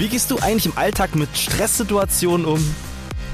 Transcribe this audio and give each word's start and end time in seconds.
Wie 0.00 0.08
gehst 0.08 0.30
du 0.30 0.38
eigentlich 0.38 0.64
im 0.64 0.78
Alltag 0.78 1.14
mit 1.14 1.28
Stresssituationen 1.36 2.46
um? 2.46 2.74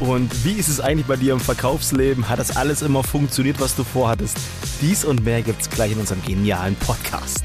Und 0.01 0.45
wie 0.45 0.55
ist 0.55 0.67
es 0.67 0.81
eigentlich 0.81 1.07
bei 1.07 1.15
dir 1.15 1.33
im 1.33 1.39
Verkaufsleben? 1.39 2.29
Hat 2.29 2.41
das 2.41 2.57
alles 2.57 2.83
immer 2.83 3.05
funktioniert, 3.05 3.61
was 3.61 3.77
du 3.77 3.85
vorhattest? 3.85 4.37
Dies 4.81 5.05
und 5.05 5.25
mehr 5.25 5.43
gibt's 5.43 5.71
gleich 5.71 5.93
in 5.93 6.01
unserem 6.01 6.25
genialen 6.25 6.75
Podcast. 6.75 7.45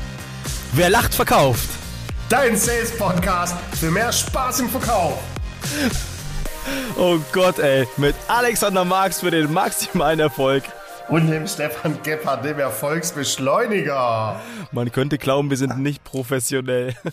Wer 0.74 0.90
lacht, 0.90 1.14
verkauft. 1.14 1.70
Dein 2.30 2.58
Sales 2.58 2.98
Podcast 2.98 3.56
für 3.80 3.92
mehr 3.92 4.12
Spaß 4.12 4.62
im 4.62 4.70
Verkauf. 4.70 5.20
Oh 6.98 7.20
Gott, 7.32 7.60
ey. 7.60 7.88
Mit 7.98 8.16
Alexander 8.28 8.86
Marx 8.86 9.20
für 9.20 9.30
den 9.30 9.54
maximalen 9.54 10.20
Erfolg. 10.20 10.64
Und 11.10 11.30
dem 11.30 11.46
Stefan 11.46 12.00
Gebhardt, 12.02 12.44
dem 12.44 12.58
Erfolgsbeschleuniger. 12.58 14.42
Man 14.72 14.92
könnte 14.92 15.20
glauben, 15.20 15.52
wir 15.52 15.58
sind 15.58 15.78
nicht 15.78 16.04
professionell. 16.04 16.96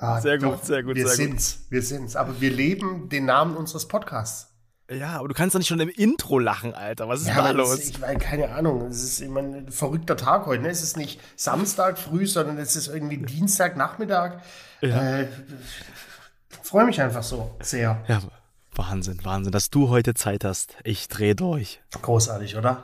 Ah, 0.00 0.20
sehr 0.20 0.38
gut, 0.38 0.54
doch, 0.54 0.64
sehr 0.64 0.82
gut, 0.82 0.96
wir 0.96 1.06
sehr 1.06 1.16
sind's, 1.16 1.58
gut. 1.58 1.70
Wir 1.70 1.82
sind's. 1.82 2.16
Aber 2.16 2.40
wir 2.40 2.50
leben 2.50 3.08
den 3.10 3.26
Namen 3.26 3.54
unseres 3.56 3.86
Podcasts. 3.86 4.48
Ja, 4.90 5.18
aber 5.18 5.28
du 5.28 5.34
kannst 5.34 5.54
doch 5.54 5.60
nicht 5.60 5.68
schon 5.68 5.78
im 5.78 5.90
Intro 5.90 6.38
lachen, 6.38 6.74
Alter. 6.74 7.06
Was 7.06 7.20
ist 7.20 7.28
ja, 7.28 7.42
da 7.42 7.50
los? 7.50 7.78
ich 7.78 8.00
meine, 8.00 8.18
keine 8.18 8.48
Ahnung. 8.50 8.86
Es 8.86 9.02
ist 9.02 9.20
immer 9.20 9.40
ein 9.40 9.70
verrückter 9.70 10.16
Tag 10.16 10.46
heute. 10.46 10.62
Ne? 10.62 10.70
Es 10.70 10.82
ist 10.82 10.96
nicht 10.96 11.20
Samstag 11.36 11.98
früh, 11.98 12.26
sondern 12.26 12.58
es 12.58 12.74
ist 12.74 12.88
irgendwie 12.88 13.18
Dienstag 13.18 13.76
Nachmittag. 13.76 14.42
Ja. 14.80 15.20
Äh, 15.20 15.28
Freue 16.62 16.86
mich 16.86 17.00
einfach 17.00 17.22
so 17.22 17.54
sehr. 17.60 18.02
Ja, 18.08 18.20
Wahnsinn, 18.74 19.20
Wahnsinn, 19.24 19.52
dass 19.52 19.70
du 19.70 19.90
heute 19.90 20.14
Zeit 20.14 20.44
hast. 20.44 20.76
Ich 20.82 21.08
drehe 21.08 21.34
durch. 21.34 21.80
Großartig, 22.02 22.56
oder? 22.56 22.82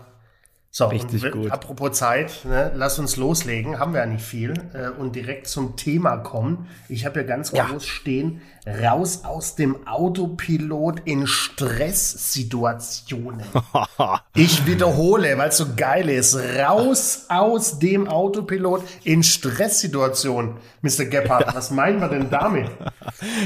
So, 0.78 0.88
Richtig 0.88 1.24
und, 1.24 1.30
gut. 1.30 1.50
Apropos 1.50 1.92
Zeit, 1.92 2.44
ne, 2.44 2.70
lass 2.74 2.98
uns 2.98 3.16
loslegen. 3.16 3.78
Haben 3.78 3.94
wir 3.94 4.00
ja 4.00 4.06
nicht 4.06 4.22
viel. 4.22 4.52
Äh, 4.74 4.90
und 4.90 5.16
direkt 5.16 5.46
zum 5.46 5.74
Thema 5.76 6.18
kommen. 6.18 6.68
Ich 6.90 7.06
habe 7.06 7.20
ja 7.20 7.26
ganz 7.26 7.50
ja. 7.52 7.64
groß 7.64 7.86
stehen, 7.86 8.42
raus 8.66 9.24
aus 9.24 9.54
dem 9.54 9.86
Autopilot 9.86 11.00
in 11.06 11.26
Stresssituationen. 11.26 13.46
ich 14.34 14.66
wiederhole, 14.66 15.38
weil 15.38 15.48
es 15.48 15.56
so 15.56 15.64
geil 15.74 16.10
ist. 16.10 16.36
Raus 16.36 17.24
aus 17.30 17.78
dem 17.78 18.06
Autopilot 18.06 18.82
in 19.04 19.22
Stresssituationen. 19.22 20.56
Mr. 20.82 21.06
Gebhardt, 21.06 21.54
was 21.54 21.70
meinen 21.70 22.00
wir 22.00 22.08
denn 22.08 22.28
damit? 22.30 22.70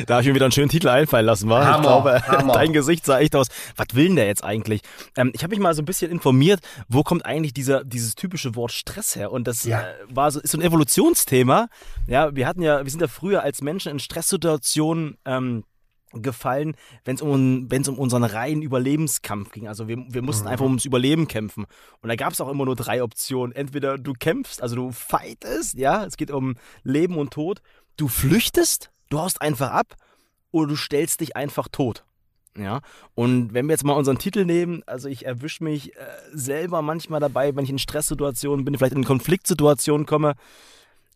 Da 0.06 0.14
habe 0.14 0.22
ich 0.22 0.28
mir 0.28 0.34
wieder 0.34 0.46
einen 0.46 0.52
schönen 0.52 0.68
Titel 0.68 0.88
einfallen 0.88 1.26
lassen, 1.26 1.48
war. 1.48 1.64
Hammer, 1.64 1.76
ich 1.76 1.82
glaube, 1.82 2.22
Hammer. 2.26 2.52
dein 2.52 2.72
Gesicht 2.72 3.04
sah 3.04 3.20
echt 3.20 3.36
aus. 3.36 3.48
Was 3.76 3.94
will 3.94 4.08
denn 4.08 4.16
der 4.16 4.26
jetzt 4.26 4.42
eigentlich? 4.42 4.80
Ähm, 5.16 5.30
ich 5.34 5.44
habe 5.44 5.50
mich 5.50 5.60
mal 5.60 5.74
so 5.74 5.82
ein 5.82 5.84
bisschen 5.84 6.10
informiert, 6.10 6.60
wo 6.88 7.02
kommt 7.02 7.19
eigentlich 7.22 7.54
dieser, 7.54 7.84
dieses 7.84 8.14
typische 8.14 8.54
Wort 8.54 8.72
Stress 8.72 9.16
her? 9.16 9.32
Und 9.32 9.46
das 9.46 9.64
ja. 9.64 9.82
äh, 9.82 9.94
war 10.08 10.30
so, 10.30 10.40
ist 10.40 10.52
so 10.52 10.58
ein 10.58 10.62
Evolutionsthema. 10.62 11.68
Ja, 12.06 12.34
wir 12.34 12.46
hatten 12.46 12.62
ja, 12.62 12.84
wir 12.84 12.90
sind 12.90 13.00
ja 13.00 13.08
früher 13.08 13.42
als 13.42 13.62
Menschen 13.62 13.92
in 13.92 13.98
Stresssituationen 13.98 15.16
ähm, 15.24 15.64
gefallen, 16.12 16.74
wenn 17.04 17.16
es 17.16 17.22
um, 17.22 17.70
wenn's 17.70 17.88
um 17.88 17.98
unseren 17.98 18.24
reinen 18.24 18.62
Überlebenskampf 18.62 19.52
ging. 19.52 19.68
Also 19.68 19.88
wir, 19.88 19.96
wir 20.08 20.22
mussten 20.22 20.44
mhm. 20.44 20.50
einfach 20.50 20.64
ums 20.64 20.84
Überleben 20.84 21.28
kämpfen. 21.28 21.66
Und 22.00 22.08
da 22.08 22.16
gab 22.16 22.32
es 22.32 22.40
auch 22.40 22.48
immer 22.48 22.64
nur 22.64 22.76
drei 22.76 23.02
Optionen. 23.02 23.54
Entweder 23.54 23.98
du 23.98 24.12
kämpfst, 24.12 24.62
also 24.62 24.76
du 24.76 24.90
fightest, 24.90 25.74
ja, 25.74 26.04
es 26.04 26.16
geht 26.16 26.30
um 26.30 26.56
Leben 26.82 27.16
und 27.16 27.32
Tod. 27.32 27.62
Du 27.96 28.08
flüchtest, 28.08 28.90
du 29.08 29.18
haust 29.18 29.40
einfach 29.40 29.70
ab 29.70 29.94
oder 30.50 30.68
du 30.68 30.76
stellst 30.76 31.20
dich 31.20 31.36
einfach 31.36 31.68
tot. 31.70 32.04
Ja, 32.58 32.80
und 33.14 33.54
wenn 33.54 33.66
wir 33.66 33.74
jetzt 33.74 33.84
mal 33.84 33.92
unseren 33.92 34.18
Titel 34.18 34.44
nehmen, 34.44 34.82
also 34.86 35.08
ich 35.08 35.24
erwische 35.24 35.62
mich 35.62 35.94
äh, 35.96 36.00
selber 36.32 36.82
manchmal 36.82 37.20
dabei, 37.20 37.54
wenn 37.54 37.62
ich 37.62 37.70
in 37.70 37.78
Stresssituationen 37.78 38.64
bin, 38.64 38.76
vielleicht 38.76 38.94
in 38.94 39.04
Konfliktsituationen 39.04 40.04
komme, 40.04 40.34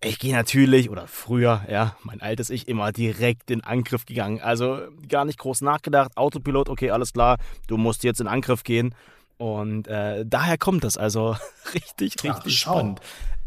ich 0.04 0.18
gehe 0.18 0.34
natürlich, 0.34 0.90
oder 0.90 1.06
früher, 1.06 1.64
ja, 1.68 1.96
mein 2.02 2.20
altes 2.20 2.50
Ich, 2.50 2.68
immer 2.68 2.92
direkt 2.92 3.50
in 3.50 3.64
Angriff 3.64 4.04
gegangen. 4.04 4.40
Also 4.40 4.80
gar 5.08 5.24
nicht 5.24 5.38
groß 5.38 5.62
nachgedacht. 5.62 6.16
Autopilot, 6.16 6.68
okay, 6.68 6.90
alles 6.90 7.12
klar, 7.14 7.38
du 7.68 7.78
musst 7.78 8.04
jetzt 8.04 8.20
in 8.20 8.26
Angriff 8.26 8.64
gehen. 8.64 8.94
Und 9.38 9.88
äh, 9.88 10.24
daher 10.26 10.58
kommt 10.58 10.84
das 10.84 10.96
also 10.96 11.36
richtig, 11.74 12.22
richtig 12.22 12.32
Ach, 12.36 12.48
spannend. 12.48 13.00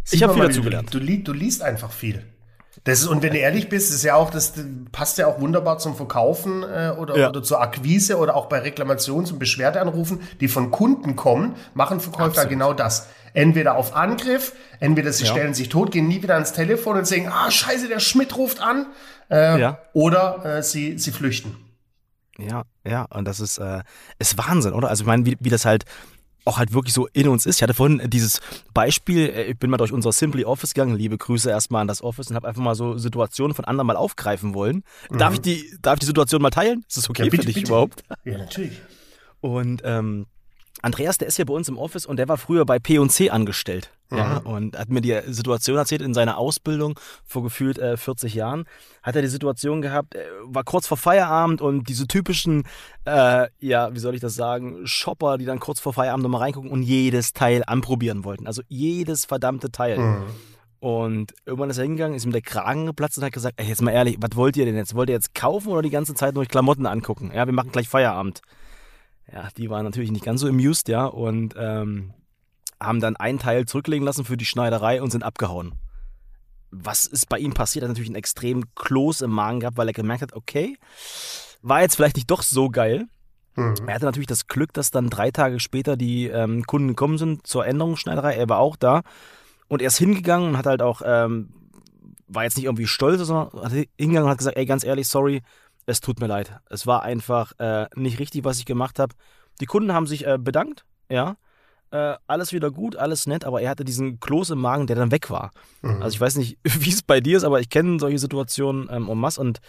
ich 0.09 0.23
habe 0.23 0.33
viel 0.33 0.43
dazu 0.43 0.61
gelernt. 0.61 0.93
Du, 0.93 0.99
du, 0.99 1.17
du 1.19 1.33
liest 1.33 1.61
einfach 1.61 1.91
viel. 1.91 2.25
Das 2.83 2.99
ist, 3.01 3.07
und 3.07 3.21
wenn 3.21 3.33
du 3.33 3.39
ehrlich 3.39 3.69
bist, 3.69 3.93
ist 3.93 4.03
ja 4.03 4.15
auch, 4.15 4.29
das 4.29 4.53
passt 4.91 5.17
ja 5.17 5.27
auch 5.27 5.39
wunderbar 5.41 5.77
zum 5.77 5.95
Verkaufen 5.95 6.63
äh, 6.63 6.93
oder, 6.97 7.17
ja. 7.17 7.29
oder 7.29 7.43
zur 7.43 7.61
Akquise 7.61 8.17
oder 8.17 8.35
auch 8.35 8.47
bei 8.47 8.61
Reklamations- 8.61 9.31
und 9.31 9.39
Beschwerdeanrufen, 9.39 10.21
die 10.39 10.47
von 10.47 10.71
Kunden 10.71 11.15
kommen, 11.15 11.55
machen 11.73 11.99
Verkäufer 11.99 12.41
Absolut. 12.41 12.49
genau 12.49 12.73
das 12.73 13.07
entweder 13.37 13.75
auf 13.75 13.95
Angriff, 13.95 14.53
entweder 14.79 15.13
sie 15.13 15.25
ja. 15.25 15.31
stellen 15.31 15.53
sich 15.53 15.69
tot, 15.69 15.91
gehen 15.91 16.07
nie 16.07 16.23
wieder 16.23 16.33
ans 16.33 16.53
Telefon 16.53 16.97
und 16.97 17.05
sagen, 17.05 17.27
ah, 17.27 17.51
scheiße, 17.51 17.87
der 17.87 17.99
Schmidt 17.99 18.35
ruft 18.35 18.59
an, 18.59 18.87
äh, 19.29 19.59
ja. 19.59 19.77
oder 19.93 20.43
äh, 20.43 20.63
sie, 20.63 20.97
sie 20.97 21.11
flüchten. 21.11 21.55
Ja, 22.39 22.63
ja, 22.83 23.05
und 23.05 23.25
das 23.25 23.39
ist, 23.39 23.59
äh, 23.59 23.83
ist 24.17 24.37
Wahnsinn, 24.37 24.73
oder? 24.73 24.89
Also 24.89 25.03
ich 25.03 25.07
meine, 25.07 25.25
wie, 25.25 25.37
wie 25.39 25.49
das 25.49 25.65
halt 25.65 25.85
auch 26.47 26.57
halt 26.57 26.73
wirklich 26.73 26.93
so 26.93 27.07
in 27.07 27.27
uns 27.27 27.45
ist. 27.45 27.57
Ich 27.57 27.63
hatte 27.63 27.73
vorhin 27.73 28.01
dieses 28.09 28.39
Beispiel, 28.73 29.29
äh, 29.29 29.43
ich 29.51 29.59
bin 29.59 29.69
mal 29.69 29.77
durch 29.77 29.91
unser 29.91 30.11
Simply 30.11 30.45
Office 30.45 30.73
gegangen, 30.73 30.95
liebe 30.95 31.17
Grüße 31.17 31.49
erstmal 31.49 31.81
an 31.81 31.87
das 31.87 32.01
Office 32.01 32.29
und 32.29 32.35
habe 32.35 32.47
einfach 32.47 32.61
mal 32.61 32.75
so 32.75 32.97
Situationen 32.97 33.53
von 33.53 33.65
anderen 33.65 33.87
mal 33.87 33.95
aufgreifen 33.95 34.53
wollen. 34.53 34.83
Mhm. 35.09 35.17
Darf, 35.17 35.33
ich 35.33 35.41
die, 35.41 35.77
darf 35.81 35.95
ich 35.95 35.99
die 35.99 36.05
Situation 36.05 36.41
mal 36.41 36.49
teilen? 36.49 36.83
Ist 36.87 36.97
das 36.97 37.09
okay 37.09 37.23
ja, 37.23 37.29
bitte, 37.29 37.43
für 37.43 37.47
dich 37.47 37.55
bitte. 37.55 37.67
überhaupt? 37.67 38.03
Ja, 38.23 38.37
natürlich. 38.37 38.81
Und 39.41 39.81
ähm, 39.85 40.25
Andreas, 40.81 41.17
der 41.17 41.27
ist 41.27 41.37
ja 41.37 41.45
bei 41.45 41.53
uns 41.53 41.67
im 41.69 41.77
Office 41.77 42.05
und 42.05 42.17
der 42.17 42.27
war 42.27 42.37
früher 42.37 42.65
bei 42.65 42.79
P&C 42.79 43.29
angestellt. 43.29 43.91
Mhm. 44.09 44.17
Ja, 44.17 44.37
und 44.37 44.77
hat 44.77 44.89
mir 44.89 45.01
die 45.01 45.19
Situation 45.27 45.77
erzählt 45.77 46.01
in 46.01 46.13
seiner 46.13 46.37
Ausbildung 46.37 46.99
vor 47.25 47.43
gefühlt 47.43 47.77
äh, 47.77 47.97
40 47.97 48.33
Jahren. 48.33 48.65
Hat 49.03 49.15
er 49.15 49.21
die 49.21 49.27
Situation 49.27 49.81
gehabt, 49.81 50.15
äh, 50.15 50.25
war 50.43 50.63
kurz 50.63 50.87
vor 50.87 50.97
Feierabend 50.97 51.61
und 51.61 51.89
diese 51.89 52.07
typischen, 52.07 52.63
äh, 53.05 53.47
ja, 53.59 53.93
wie 53.93 53.99
soll 53.99 54.15
ich 54.15 54.21
das 54.21 54.35
sagen, 54.35 54.85
Shopper, 54.85 55.37
die 55.37 55.45
dann 55.45 55.59
kurz 55.59 55.79
vor 55.79 55.93
Feierabend 55.93 56.23
nochmal 56.23 56.41
reingucken 56.41 56.71
und 56.71 56.83
jedes 56.83 57.33
Teil 57.33 57.63
anprobieren 57.65 58.23
wollten. 58.23 58.47
Also 58.47 58.61
jedes 58.67 59.25
verdammte 59.25 59.71
Teil. 59.71 59.97
Mhm. 59.97 60.23
Und 60.79 61.33
irgendwann 61.45 61.71
ist 61.71 61.79
er 61.79 61.83
hingegangen, 61.83 62.15
ist 62.15 62.25
ihm 62.25 62.31
der 62.31 62.41
Kragen 62.41 62.85
geplatzt 62.85 63.17
und 63.17 63.23
hat 63.23 63.33
gesagt, 63.33 63.59
ey, 63.59 63.67
jetzt 63.67 63.81
mal 63.81 63.91
ehrlich, 63.91 64.17
was 64.19 64.35
wollt 64.35 64.55
ihr 64.57 64.65
denn 64.65 64.75
jetzt? 64.75 64.93
Wollt 64.93 65.09
ihr 65.09 65.15
jetzt 65.15 65.33
kaufen 65.33 65.69
oder 65.69 65.81
die 65.81 65.89
ganze 65.89 66.13
Zeit 66.13 66.35
nur 66.35 66.45
Klamotten 66.45 66.85
angucken? 66.85 67.31
Ja, 67.33 67.47
wir 67.47 67.53
machen 67.53 67.71
gleich 67.71 67.89
Feierabend 67.89 68.41
ja, 69.31 69.49
die 69.57 69.69
waren 69.69 69.83
natürlich 69.83 70.11
nicht 70.11 70.25
ganz 70.25 70.41
so 70.41 70.47
amused, 70.47 70.87
ja, 70.87 71.05
und 71.05 71.55
ähm, 71.57 72.13
haben 72.79 72.99
dann 72.99 73.15
einen 73.15 73.39
Teil 73.39 73.65
zurücklegen 73.65 74.05
lassen 74.05 74.25
für 74.25 74.37
die 74.37 74.45
Schneiderei 74.45 75.01
und 75.01 75.11
sind 75.11 75.23
abgehauen. 75.23 75.73
Was 76.69 77.05
ist 77.05 77.29
bei 77.29 77.39
ihm 77.39 77.53
passiert? 77.53 77.83
Er 77.83 77.87
hat 77.87 77.91
natürlich 77.91 78.09
einen 78.09 78.17
extrem 78.17 78.73
Kloß 78.75 79.21
im 79.21 79.31
Magen 79.31 79.61
gehabt, 79.61 79.77
weil 79.77 79.87
er 79.87 79.93
gemerkt 79.93 80.21
hat, 80.21 80.33
okay, 80.33 80.77
war 81.61 81.81
jetzt 81.81 81.95
vielleicht 81.95 82.17
nicht 82.17 82.29
doch 82.29 82.43
so 82.43 82.69
geil. 82.69 83.07
Mhm. 83.55 83.75
Er 83.87 83.95
hatte 83.95 84.05
natürlich 84.05 84.27
das 84.27 84.47
Glück, 84.47 84.73
dass 84.73 84.91
dann 84.91 85.09
drei 85.09 85.31
Tage 85.31 85.59
später 85.59 85.97
die 85.97 86.27
ähm, 86.27 86.63
Kunden 86.63 86.89
gekommen 86.89 87.17
sind 87.17 87.47
zur 87.47 87.65
Änderungsschneiderei. 87.65 88.35
Er 88.35 88.49
war 88.49 88.59
auch 88.59 88.75
da 88.75 89.01
und 89.67 89.81
er 89.81 89.87
ist 89.87 89.97
hingegangen 89.97 90.49
und 90.49 90.57
hat 90.57 90.67
halt 90.67 90.81
auch, 90.81 91.01
ähm, 91.03 91.49
war 92.27 92.43
jetzt 92.43 92.57
nicht 92.57 92.65
irgendwie 92.65 92.87
stolz, 92.87 93.21
sondern 93.21 93.63
hat 93.63 93.71
hingegangen 93.71 94.25
und 94.25 94.29
hat 94.29 94.37
gesagt, 94.37 94.57
ey, 94.57 94.65
ganz 94.65 94.83
ehrlich, 94.83 95.07
sorry, 95.07 95.41
es 95.87 96.01
tut 96.01 96.19
mir 96.19 96.27
leid. 96.27 96.51
Es 96.69 96.85
war 96.85 97.01
einfach 97.01 97.53
äh, 97.57 97.87
nicht 97.95 98.19
richtig, 98.19 98.43
was 98.43 98.59
ich 98.59 98.65
gemacht 98.65 98.99
habe. 98.99 99.15
Die 99.59 99.65
Kunden 99.65 99.93
haben 99.93 100.05
sich 100.05 100.27
äh, 100.27 100.37
bedankt, 100.39 100.85
ja. 101.09 101.37
Äh, 101.89 102.15
alles 102.27 102.51
wieder 102.51 102.69
gut, 102.69 102.97
alles 102.97 103.27
nett, 103.27 103.45
aber 103.45 103.61
er 103.61 103.69
hatte 103.69 103.85
diesen 103.85 104.19
Kloß 104.19 104.49
im 104.49 104.59
Magen, 104.59 104.87
der 104.87 104.97
dann 104.97 105.09
weg 105.09 105.31
war. 105.31 105.51
Mhm. 105.81 106.01
Also 106.01 106.15
ich 106.15 106.21
weiß 106.21 106.35
nicht, 106.35 106.57
wie 106.63 106.89
es 106.89 107.01
bei 107.01 107.21
dir 107.21 107.37
ist, 107.37 107.45
aber 107.45 107.61
ich 107.61 107.69
kenne 107.69 107.97
solche 107.99 108.19
Situationen 108.19 108.89
ähm, 108.91 109.09
en 109.09 109.17
masse 109.17 109.39
und 109.39 109.61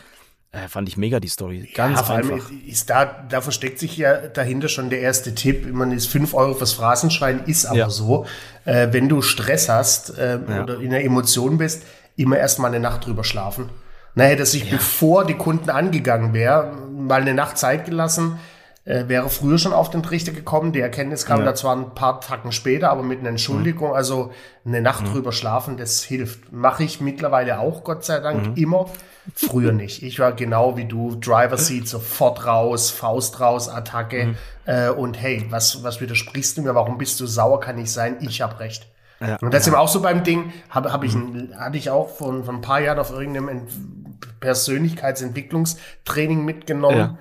äh, 0.51 0.67
fand 0.67 0.89
ich 0.89 0.97
mega 0.97 1.21
die 1.21 1.29
Story. 1.29 1.69
Ganz 1.75 2.01
ja, 2.01 2.05
vor 2.05 2.17
einfach. 2.17 2.49
Allem 2.49 2.62
ist 2.67 2.91
da, 2.91 3.05
da 3.05 3.41
versteckt 3.41 3.79
sich 3.79 3.97
ja 3.97 4.27
dahinter 4.29 4.69
schon 4.69 4.91
der 4.91 5.00
erste 5.00 5.35
Tipp. 5.35 5.73
Man 5.73 5.93
ist 5.93 6.06
5 6.09 6.35
Euro 6.35 6.55
fürs 6.55 6.73
Phrasenschreien, 6.73 7.45
ist 7.45 7.67
aber 7.67 7.79
ja. 7.79 7.91
so. 7.91 8.27
Äh, 8.65 8.89
wenn 8.91 9.09
du 9.09 9.23
Stress 9.23 9.69
hast 9.69 10.19
äh, 10.19 10.41
ja. 10.49 10.62
oder 10.65 10.81
in 10.81 10.91
der 10.91 11.05
Emotion 11.05 11.59
bist, 11.59 11.85
immer 12.17 12.39
erst 12.39 12.59
mal 12.59 12.69
eine 12.69 12.81
Nacht 12.81 13.06
drüber 13.06 13.23
schlafen. 13.23 13.69
Na, 14.19 14.34
dass 14.34 14.53
ich, 14.53 14.65
ja. 14.65 14.73
bevor 14.73 15.25
die 15.25 15.34
Kunden 15.34 15.71
angegangen 15.71 16.35
wäre, 16.35 16.73
mal 16.91 17.20
eine 17.20 17.35
Nacht 17.35 17.56
Zeit 17.56 17.85
gelassen, 17.85 18.41
äh, 18.85 19.06
wäre 19.06 19.29
früher 19.29 19.59
schon 19.59 19.73
auf 19.73 19.91
den 19.91 20.03
Trichter 20.03 20.32
gekommen. 20.32 20.73
Die 20.73 20.81
Erkenntnis 20.81 21.25
kam 21.25 21.41
ja. 21.41 21.44
da 21.44 21.55
zwar 21.55 21.76
ein 21.76 21.94
paar 21.94 22.20
Tagen 22.20 22.50
später, 22.50 22.91
aber 22.91 23.05
mit 23.05 23.20
einer 23.20 23.29
Entschuldigung. 23.29 23.91
Mhm. 23.91 23.94
Also 23.94 24.32
eine 24.67 24.82
Nacht 24.82 25.05
mhm. 25.05 25.12
drüber 25.12 25.31
schlafen, 25.31 25.76
das 25.76 26.03
hilft. 26.03 26.53
Mache 26.53 26.82
ich 26.82 27.00
mittlerweile 27.00 27.61
auch, 27.61 27.85
Gott 27.85 28.05
sei 28.05 28.19
Dank, 28.19 28.49
mhm. 28.49 28.55
immer. 28.56 28.87
Früher 29.37 29.73
nicht. 29.73 30.03
Ich 30.03 30.19
war 30.19 30.32
genau 30.32 30.76
wie 30.76 30.87
du, 30.87 31.14
Driver 31.14 31.56
Seat, 31.56 31.87
sofort 31.88 32.44
raus, 32.44 32.91
Faust 32.91 33.38
raus, 33.38 33.69
Attacke. 33.69 34.26
Mhm. 34.26 34.37
Äh, 34.64 34.88
und 34.88 35.21
hey, 35.21 35.47
was, 35.50 35.85
was 35.85 36.00
widersprichst 36.00 36.56
du 36.56 36.62
mir? 36.62 36.75
Warum 36.75 36.99
bist 36.99 37.21
du 37.21 37.26
sauer? 37.26 37.61
Kann 37.61 37.79
ich 37.79 37.93
sein? 37.93 38.17
Ich 38.21 38.41
habe 38.41 38.59
recht. 38.59 38.88
Ja, 39.21 39.37
und 39.43 39.53
das 39.53 39.67
ist 39.67 39.75
auch 39.75 39.88
so 39.88 40.00
beim 40.00 40.23
Ding, 40.23 40.53
hab, 40.71 40.91
hab 40.91 41.05
ich, 41.05 41.14
mhm. 41.14 41.53
hatte 41.56 41.76
ich 41.76 41.91
auch 41.91 42.09
von, 42.09 42.44
von 42.44 42.56
ein 42.56 42.61
paar 42.61 42.81
Jahren 42.81 42.99
auf 42.99 43.11
irgendeinem 43.11 43.67
Persönlichkeitsentwicklungstraining 44.40 46.44
mitgenommen. 46.44 47.19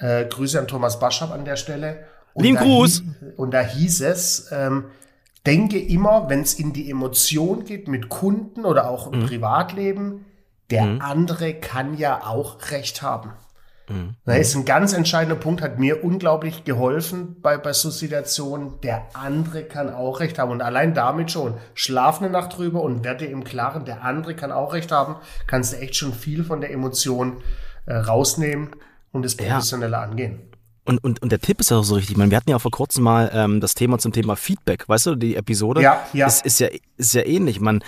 Ja. 0.00 0.20
Äh, 0.20 0.26
Grüße 0.26 0.58
an 0.58 0.68
Thomas 0.68 0.98
Baschab 0.98 1.32
an 1.32 1.44
der 1.44 1.56
Stelle. 1.56 2.06
Lieben 2.34 2.58
Gruß! 2.58 3.02
und 3.36 3.52
da 3.52 3.60
hieß 3.60 4.02
es, 4.02 4.48
ähm, 4.52 4.86
denke 5.46 5.78
immer, 5.78 6.28
wenn 6.28 6.42
es 6.42 6.54
in 6.54 6.72
die 6.72 6.90
Emotion 6.90 7.64
geht 7.64 7.88
mit 7.88 8.08
Kunden 8.08 8.64
oder 8.64 8.90
auch 8.90 9.10
im 9.10 9.20
mhm. 9.20 9.26
Privatleben, 9.26 10.26
der 10.70 10.84
mhm. 10.84 11.00
andere 11.00 11.54
kann 11.54 11.96
ja 11.96 12.26
auch 12.26 12.70
recht 12.70 13.02
haben. 13.02 13.32
Mhm. 13.88 14.14
Das 14.24 14.38
ist 14.38 14.56
ein 14.56 14.64
ganz 14.64 14.92
entscheidender 14.92 15.36
Punkt, 15.36 15.62
hat 15.62 15.78
mir 15.78 16.02
unglaublich 16.04 16.64
geholfen 16.64 17.36
bei, 17.40 17.56
bei 17.56 17.72
so 17.72 17.90
Situationen. 17.90 18.80
Der 18.82 19.06
andere 19.14 19.64
kann 19.64 19.92
auch 19.92 20.20
recht 20.20 20.38
haben. 20.38 20.50
Und 20.50 20.62
allein 20.62 20.94
damit 20.94 21.30
schon, 21.30 21.54
schlaf 21.74 22.20
eine 22.20 22.30
Nacht 22.30 22.56
drüber 22.56 22.82
und 22.82 23.04
werde 23.04 23.26
im 23.26 23.44
Klaren, 23.44 23.84
der 23.84 24.02
andere 24.02 24.34
kann 24.34 24.52
auch 24.52 24.72
recht 24.72 24.92
haben, 24.92 25.16
kannst 25.46 25.72
du 25.72 25.78
echt 25.78 25.96
schon 25.96 26.12
viel 26.12 26.44
von 26.44 26.60
der 26.60 26.72
Emotion 26.72 27.38
äh, 27.86 27.94
rausnehmen 27.94 28.70
und 29.12 29.24
es 29.24 29.36
professioneller 29.36 29.98
ja. 29.98 30.04
angehen. 30.04 30.40
Und, 30.84 31.02
und, 31.02 31.20
und 31.20 31.32
der 31.32 31.40
Tipp 31.40 31.60
ist 31.60 31.70
ja 31.70 31.78
auch 31.78 31.82
so 31.82 31.96
richtig. 31.96 32.12
Ich 32.12 32.16
meine, 32.16 32.30
wir 32.30 32.36
hatten 32.36 32.50
ja 32.50 32.56
auch 32.56 32.60
vor 32.60 32.70
kurzem 32.70 33.02
mal 33.02 33.30
ähm, 33.34 33.60
das 33.60 33.74
Thema 33.74 33.98
zum 33.98 34.12
Thema 34.12 34.36
Feedback, 34.36 34.88
weißt 34.88 35.06
du, 35.06 35.14
die 35.16 35.34
Episode 35.34 35.82
ja, 35.82 36.06
ja. 36.12 36.28
Ist, 36.28 36.46
ist 36.46 36.60
ja 36.60 36.68
ist 36.96 37.12
ja 37.12 37.26
ähnlich. 37.26 37.60
Man 37.60 37.82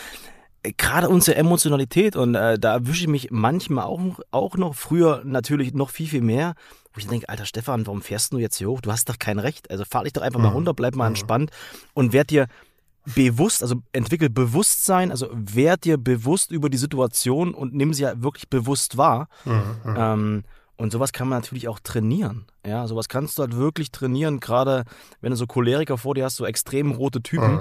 gerade 0.62 1.08
unsere 1.08 1.36
Emotionalität 1.36 2.16
und 2.16 2.34
äh, 2.34 2.58
da 2.58 2.74
erwische 2.74 3.02
ich 3.02 3.08
mich 3.08 3.30
manchmal 3.30 3.84
auch, 3.84 4.00
auch 4.30 4.56
noch, 4.56 4.74
früher 4.74 5.22
natürlich 5.24 5.74
noch 5.74 5.90
viel, 5.90 6.08
viel 6.08 6.22
mehr, 6.22 6.54
wo 6.92 6.98
ich 6.98 7.06
denke, 7.06 7.28
alter 7.28 7.44
Stefan, 7.44 7.86
warum 7.86 8.02
fährst 8.02 8.32
du 8.32 8.38
jetzt 8.38 8.56
hier 8.56 8.68
hoch? 8.68 8.80
Du 8.80 8.90
hast 8.90 9.08
doch 9.08 9.18
kein 9.18 9.38
Recht. 9.38 9.70
Also 9.70 9.84
fahr 9.84 10.04
dich 10.04 10.12
doch 10.12 10.22
einfach 10.22 10.40
mal 10.40 10.48
mhm. 10.48 10.54
runter, 10.54 10.74
bleib 10.74 10.96
mal 10.96 11.04
mhm. 11.04 11.14
entspannt 11.14 11.50
und 11.94 12.12
werd 12.12 12.30
dir 12.30 12.46
bewusst, 13.14 13.62
also 13.62 13.76
entwickel 13.92 14.28
Bewusstsein, 14.30 15.10
also 15.10 15.28
werd 15.32 15.84
dir 15.84 15.96
bewusst 15.96 16.50
über 16.50 16.68
die 16.68 16.76
Situation 16.76 17.54
und 17.54 17.74
nimm 17.74 17.94
sie 17.94 18.02
ja 18.02 18.20
wirklich 18.22 18.48
bewusst 18.48 18.96
wahr. 18.96 19.28
Mhm. 19.44 19.96
Ähm, 19.96 20.44
und 20.76 20.92
sowas 20.92 21.12
kann 21.12 21.28
man 21.28 21.38
natürlich 21.38 21.68
auch 21.68 21.80
trainieren. 21.80 22.46
Ja, 22.64 22.86
sowas 22.86 23.08
kannst 23.08 23.38
du 23.38 23.42
halt 23.42 23.56
wirklich 23.56 23.90
trainieren, 23.90 24.38
gerade 24.40 24.84
wenn 25.20 25.30
du 25.30 25.36
so 25.36 25.46
Choleriker 25.46 25.98
vor 25.98 26.14
dir 26.14 26.24
hast, 26.24 26.36
so 26.36 26.46
extrem 26.46 26.92
rote 26.92 27.22
Typen. 27.22 27.60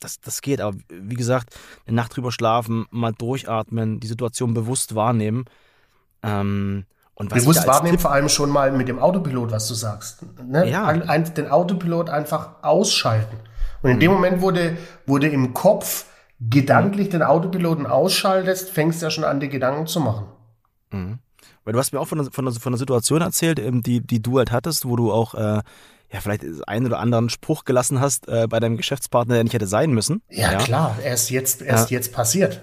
Das, 0.00 0.20
das 0.20 0.40
geht. 0.40 0.60
Aber 0.60 0.76
wie 0.88 1.14
gesagt, 1.14 1.56
eine 1.86 1.96
Nacht 1.96 2.16
drüber 2.16 2.32
schlafen, 2.32 2.86
mal 2.90 3.12
durchatmen, 3.12 4.00
die 4.00 4.06
Situation 4.06 4.54
bewusst 4.54 4.94
wahrnehmen. 4.94 5.44
Ähm, 6.22 6.84
und 7.14 7.28
bewusst 7.28 7.66
wahrnehmen, 7.66 7.92
Tipp, 7.92 8.00
vor 8.00 8.12
allem 8.12 8.30
schon 8.30 8.48
mal 8.50 8.72
mit 8.72 8.88
dem 8.88 8.98
Autopilot, 8.98 9.50
was 9.50 9.68
du 9.68 9.74
sagst. 9.74 10.24
Ne? 10.42 10.70
Ja. 10.70 10.86
Ein, 10.86 11.06
ein, 11.08 11.34
den 11.34 11.48
Autopilot 11.48 12.08
einfach 12.08 12.62
ausschalten. 12.62 13.36
Und 13.82 13.90
in 13.90 13.96
mhm. 13.96 14.00
dem 14.00 14.12
Moment, 14.12 14.42
wo 14.42 14.50
du, 14.50 14.76
wo 15.06 15.18
du 15.18 15.28
im 15.28 15.52
Kopf 15.52 16.06
gedanklich 16.40 17.08
mhm. 17.08 17.12
den 17.12 17.22
Autopiloten 17.22 17.86
ausschaltest, 17.86 18.70
fängst 18.70 19.02
du 19.02 19.06
ja 19.06 19.10
schon 19.10 19.24
an, 19.24 19.40
die 19.40 19.48
Gedanken 19.48 19.86
zu 19.86 20.00
machen. 20.00 20.26
Mhm. 20.90 21.18
Weil 21.64 21.74
du 21.74 21.78
hast 21.78 21.92
mir 21.92 22.00
auch 22.00 22.08
von 22.08 22.20
einer, 22.20 22.30
von 22.30 22.50
von 22.52 22.72
einer 22.72 22.78
Situation 22.78 23.20
erzählt, 23.20 23.58
ähm, 23.58 23.82
die, 23.82 24.00
die 24.00 24.22
du 24.22 24.38
halt 24.38 24.50
hattest, 24.50 24.86
wo 24.86 24.96
du 24.96 25.12
auch 25.12 25.34
äh, 25.34 25.60
ja, 26.12 26.20
vielleicht 26.20 26.44
einen 26.66 26.86
oder 26.86 26.98
anderen 26.98 27.28
Spruch 27.28 27.64
gelassen 27.64 28.00
hast 28.00 28.28
äh, 28.28 28.46
bei 28.48 28.58
deinem 28.58 28.76
Geschäftspartner, 28.76 29.34
der 29.34 29.44
nicht 29.44 29.54
hätte 29.54 29.66
sein 29.66 29.92
müssen. 29.92 30.22
Ja, 30.28 30.52
ja. 30.52 30.58
klar, 30.58 30.96
erst 31.04 31.30
jetzt, 31.30 31.62
erst 31.62 31.90
ja. 31.90 31.98
jetzt 31.98 32.12
passiert. 32.12 32.60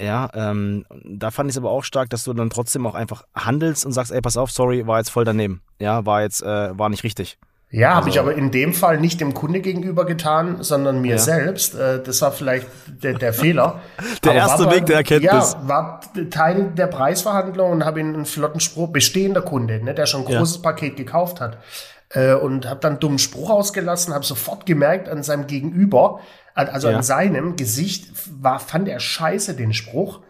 Ja, 0.00 0.30
ähm, 0.32 0.86
da 1.04 1.30
fand 1.30 1.50
ich 1.50 1.54
es 1.54 1.58
aber 1.58 1.70
auch 1.70 1.84
stark, 1.84 2.08
dass 2.08 2.24
du 2.24 2.32
dann 2.32 2.48
trotzdem 2.48 2.86
auch 2.86 2.94
einfach 2.94 3.24
handelst 3.34 3.84
und 3.84 3.92
sagst, 3.92 4.12
ey, 4.12 4.22
pass 4.22 4.38
auf, 4.38 4.50
sorry, 4.50 4.86
war 4.86 4.98
jetzt 4.98 5.10
voll 5.10 5.26
daneben. 5.26 5.60
Ja, 5.78 6.06
war 6.06 6.22
jetzt, 6.22 6.42
äh, 6.42 6.78
war 6.78 6.88
nicht 6.88 7.04
richtig. 7.04 7.38
Ja, 7.72 7.90
also, 7.90 8.00
habe 8.00 8.10
ich 8.10 8.18
aber 8.18 8.34
in 8.34 8.50
dem 8.50 8.72
Fall 8.72 8.98
nicht 8.98 9.20
dem 9.20 9.34
Kunde 9.34 9.60
gegenüber 9.60 10.04
getan, 10.04 10.62
sondern 10.62 11.02
mir 11.02 11.12
ja. 11.12 11.18
selbst. 11.18 11.74
Äh, 11.74 12.02
das 12.02 12.20
war 12.22 12.32
vielleicht 12.32 12.66
der, 13.02 13.14
der 13.14 13.32
Fehler. 13.32 13.80
der 14.24 14.32
aber 14.32 14.40
erste 14.40 14.70
Weg 14.70 14.86
der 14.86 14.96
Erkenntnis. 14.96 15.52
Ja, 15.52 15.68
war 15.68 16.00
Teil 16.30 16.72
der 16.76 16.88
Preisverhandlung 16.88 17.70
und 17.70 17.84
habe 17.84 18.00
ihn 18.00 18.14
einen 18.14 18.24
flotten 18.24 18.60
Spruch, 18.60 18.88
bestehender 18.88 19.42
Kunde, 19.42 19.84
ne, 19.84 19.94
der 19.94 20.06
schon 20.06 20.26
ein 20.26 20.34
großes 20.34 20.56
ja. 20.56 20.62
Paket 20.62 20.96
gekauft 20.96 21.40
hat, 21.40 21.58
äh, 22.10 22.34
und 22.34 22.68
habe 22.68 22.80
dann 22.80 22.92
einen 22.92 23.00
dummen 23.00 23.18
Spruch 23.18 23.50
ausgelassen, 23.50 24.14
habe 24.14 24.24
sofort 24.24 24.66
gemerkt 24.66 25.08
an 25.08 25.22
seinem 25.22 25.46
Gegenüber, 25.46 26.20
also 26.54 26.88
ja. 26.88 26.96
an 26.96 27.02
seinem 27.02 27.56
Gesicht, 27.56 28.10
war, 28.42 28.60
fand 28.60 28.88
er 28.88 29.00
scheiße 29.00 29.54
den 29.54 29.72
Spruch. 29.72 30.20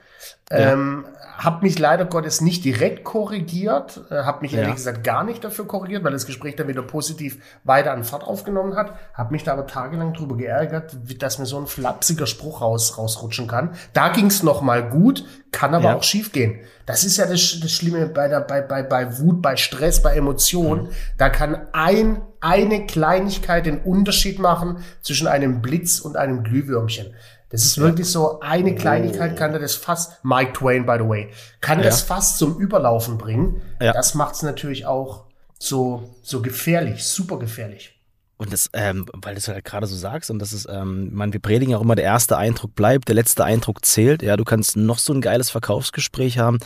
Ja. 0.51 0.73
Ähm, 0.73 1.05
habe 1.39 1.65
mich 1.65 1.79
leider 1.79 2.05
Gottes 2.05 2.43
nicht 2.43 2.65
direkt 2.65 3.03
korrigiert, 3.03 4.03
äh, 4.11 4.25
habe 4.25 4.43
mich 4.43 4.53
ja. 4.53 4.61
ehrlich 4.61 4.75
gesagt 4.75 5.05
gar 5.05 5.25
nicht 5.25 5.43
dafür 5.43 5.67
korrigiert, 5.67 6.05
weil 6.05 6.13
das 6.13 6.27
Gespräch 6.27 6.57
dann 6.57 6.69
wieder 6.69 6.83
positiv 6.83 7.39
weiter 7.65 7.93
an 7.93 8.05
Fahrt 8.05 8.25
aufgenommen 8.25 8.77
hat, 8.77 8.95
habe 9.15 9.33
mich 9.33 9.43
da 9.43 9.53
aber 9.53 9.67
tagelang 9.67 10.13
drüber 10.13 10.37
geärgert, 10.37 10.97
wie, 11.05 11.15
dass 11.15 11.39
mir 11.39 11.47
so 11.47 11.59
ein 11.59 11.67
flapsiger 11.67 12.27
Spruch 12.27 12.61
raus, 12.61 12.99
rausrutschen 12.99 13.47
kann. 13.47 13.71
Da 13.95 14.11
ging's 14.11 14.43
noch 14.43 14.61
mal 14.61 14.87
gut, 14.87 15.25
kann 15.51 15.75
aber 15.75 15.85
ja. 15.91 15.97
auch 15.97 16.03
schief 16.03 16.33
gehen. 16.33 16.61
Das 16.85 17.05
ist 17.05 17.17
ja 17.17 17.27
das, 17.27 17.59
das 17.61 17.73
Schlimme 17.73 18.07
bei, 18.07 18.29
der, 18.29 18.41
bei, 18.41 18.61
bei, 18.61 18.83
bei 18.83 19.19
Wut, 19.19 19.41
bei 19.41 19.57
Stress, 19.57 20.03
bei 20.03 20.15
Emotionen. 20.15 20.85
Mhm. 20.85 20.91
Da 21.17 21.31
kann 21.31 21.69
ein, 21.73 22.21
eine 22.41 22.87
Kleinigkeit 22.87 23.65
den 23.65 23.79
Unterschied 23.79 24.41
machen 24.41 24.79
zwischen 25.01 25.27
einem 25.27 25.63
Blitz 25.63 26.01
und 26.01 26.17
einem 26.17 26.43
Glühwürmchen. 26.43 27.15
Das 27.51 27.65
ist 27.65 27.79
wirklich 27.79 28.09
so, 28.09 28.39
eine 28.41 28.77
Kleinigkeit 28.77 29.37
kann 29.37 29.53
das 29.53 29.75
fast, 29.75 30.25
Mike 30.41 30.53
Twain, 30.55 30.87
by 30.87 30.97
the 30.99 31.09
way, 31.09 31.31
kann 31.61 31.79
ja. 31.79 31.85
das 31.85 32.03
fast 32.03 32.39
zum 32.39 32.59
Überlaufen 32.59 33.19
bringen. 33.19 33.61
Ja. 33.81 33.93
Das 33.93 34.15
macht 34.15 34.35
es 34.35 34.43
natürlich 34.43 34.87
auch 34.87 35.25
so, 35.59 36.17
so 36.23 36.41
gefährlich, 36.41 37.05
super 37.05 37.39
gefährlich. 37.39 37.97
Und 38.39 38.55
das, 38.55 38.71
ähm, 38.73 39.05
weil 39.13 39.35
du 39.35 39.39
es 39.39 39.49
halt 39.49 39.67
gerade 39.67 39.87
so 39.87 39.95
sagst, 39.95 40.31
und 40.31 40.39
das 40.39 40.55
ist, 40.55 40.67
ähm, 40.71 41.11
man, 41.13 41.35
wir 41.35 41.41
predigen 41.41 41.75
auch 41.75 41.83
immer, 41.83 41.95
der 41.95 42.07
erste 42.07 42.39
Eindruck 42.39 42.75
bleibt, 42.75 43.09
der 43.09 43.15
letzte 43.15 43.45
Eindruck 43.45 43.85
zählt. 43.85 44.23
Ja, 44.23 44.39
du 44.39 44.45
kannst 44.45 44.79
noch 44.79 44.99
so 44.99 45.13
ein 45.13 45.21
geiles 45.21 45.51
Verkaufsgespräch 45.51 46.39
haben. 46.39 46.59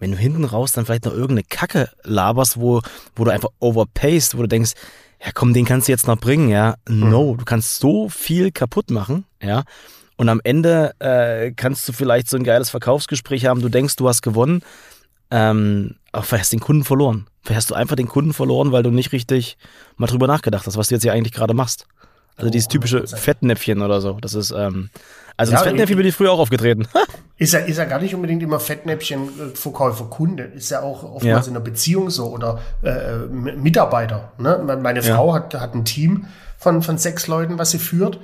Wenn 0.00 0.10
du 0.10 0.16
hinten 0.16 0.44
raus 0.44 0.72
dann 0.72 0.86
vielleicht 0.86 1.04
noch 1.04 1.12
irgendeine 1.12 1.44
Kacke 1.44 1.88
laberst, 2.02 2.58
wo, 2.60 2.80
wo 3.14 3.22
du 3.22 3.30
einfach 3.30 3.50
overpayst, 3.60 4.36
wo 4.36 4.42
du 4.42 4.48
denkst, 4.48 4.72
ja 5.24 5.30
komm, 5.32 5.54
den 5.54 5.66
kannst 5.66 5.86
du 5.86 5.92
jetzt 5.92 6.08
noch 6.08 6.18
bringen, 6.18 6.48
ja. 6.48 6.74
No, 6.88 7.34
mhm. 7.34 7.38
du 7.38 7.44
kannst 7.44 7.78
so 7.78 8.08
viel 8.08 8.50
kaputt 8.50 8.90
machen, 8.90 9.24
ja. 9.40 9.62
Und 10.20 10.28
am 10.28 10.42
Ende 10.44 10.92
äh, 10.98 11.50
kannst 11.52 11.88
du 11.88 11.94
vielleicht 11.94 12.28
so 12.28 12.36
ein 12.36 12.44
geiles 12.44 12.68
Verkaufsgespräch 12.68 13.46
haben, 13.46 13.62
du 13.62 13.70
denkst, 13.70 13.96
du 13.96 14.06
hast 14.06 14.20
gewonnen, 14.20 14.60
ähm, 15.30 15.94
aber 16.12 16.24
vielleicht 16.24 16.42
hast 16.42 16.52
du 16.52 16.58
den 16.58 16.62
Kunden 16.62 16.84
verloren. 16.84 17.26
Vielleicht 17.42 17.56
hast 17.56 17.70
du 17.70 17.74
einfach 17.74 17.96
den 17.96 18.06
Kunden 18.06 18.34
verloren, 18.34 18.70
weil 18.70 18.82
du 18.82 18.90
nicht 18.90 19.12
richtig 19.12 19.56
mal 19.96 20.08
drüber 20.08 20.26
nachgedacht 20.26 20.66
hast, 20.66 20.76
was 20.76 20.88
du 20.88 20.94
jetzt 20.94 21.04
hier 21.04 21.14
eigentlich 21.14 21.32
gerade 21.32 21.54
machst. 21.54 21.86
Also 22.36 22.48
oh, 22.48 22.50
dieses 22.50 22.68
typische 22.68 23.06
Fettnäpfchen 23.06 23.80
oder 23.80 24.02
so. 24.02 24.18
Das 24.20 24.34
ist, 24.34 24.50
ähm, 24.50 24.90
also 25.38 25.52
ja, 25.52 25.58
ins 25.58 25.66
Fettnäpfchen 25.66 25.96
bin 25.96 26.06
ich 26.06 26.14
früher 26.14 26.32
auch 26.32 26.40
aufgetreten. 26.40 26.86
ist 27.38 27.54
ja, 27.54 27.60
ist 27.60 27.78
ja 27.78 27.86
gar 27.86 28.02
nicht 28.02 28.14
unbedingt 28.14 28.42
immer 28.42 28.60
Fettnäpfchen 28.60 29.22
äh, 29.22 29.56
Verkäufer 29.56 30.04
Kunde. 30.10 30.42
Ist 30.42 30.68
ja 30.70 30.82
auch 30.82 31.02
oftmals 31.02 31.46
ja. 31.46 31.50
in 31.50 31.56
einer 31.56 31.64
Beziehung 31.64 32.10
so 32.10 32.26
oder 32.26 32.60
äh, 32.82 33.16
Mitarbeiter. 33.26 34.32
Ne? 34.36 34.78
Meine 34.82 35.02
Frau 35.02 35.28
ja. 35.28 35.36
hat, 35.36 35.54
hat 35.54 35.74
ein 35.74 35.86
Team 35.86 36.26
von, 36.58 36.82
von 36.82 36.98
sechs 36.98 37.26
Leuten, 37.26 37.56
was 37.56 37.70
sie 37.70 37.78
führt. 37.78 38.20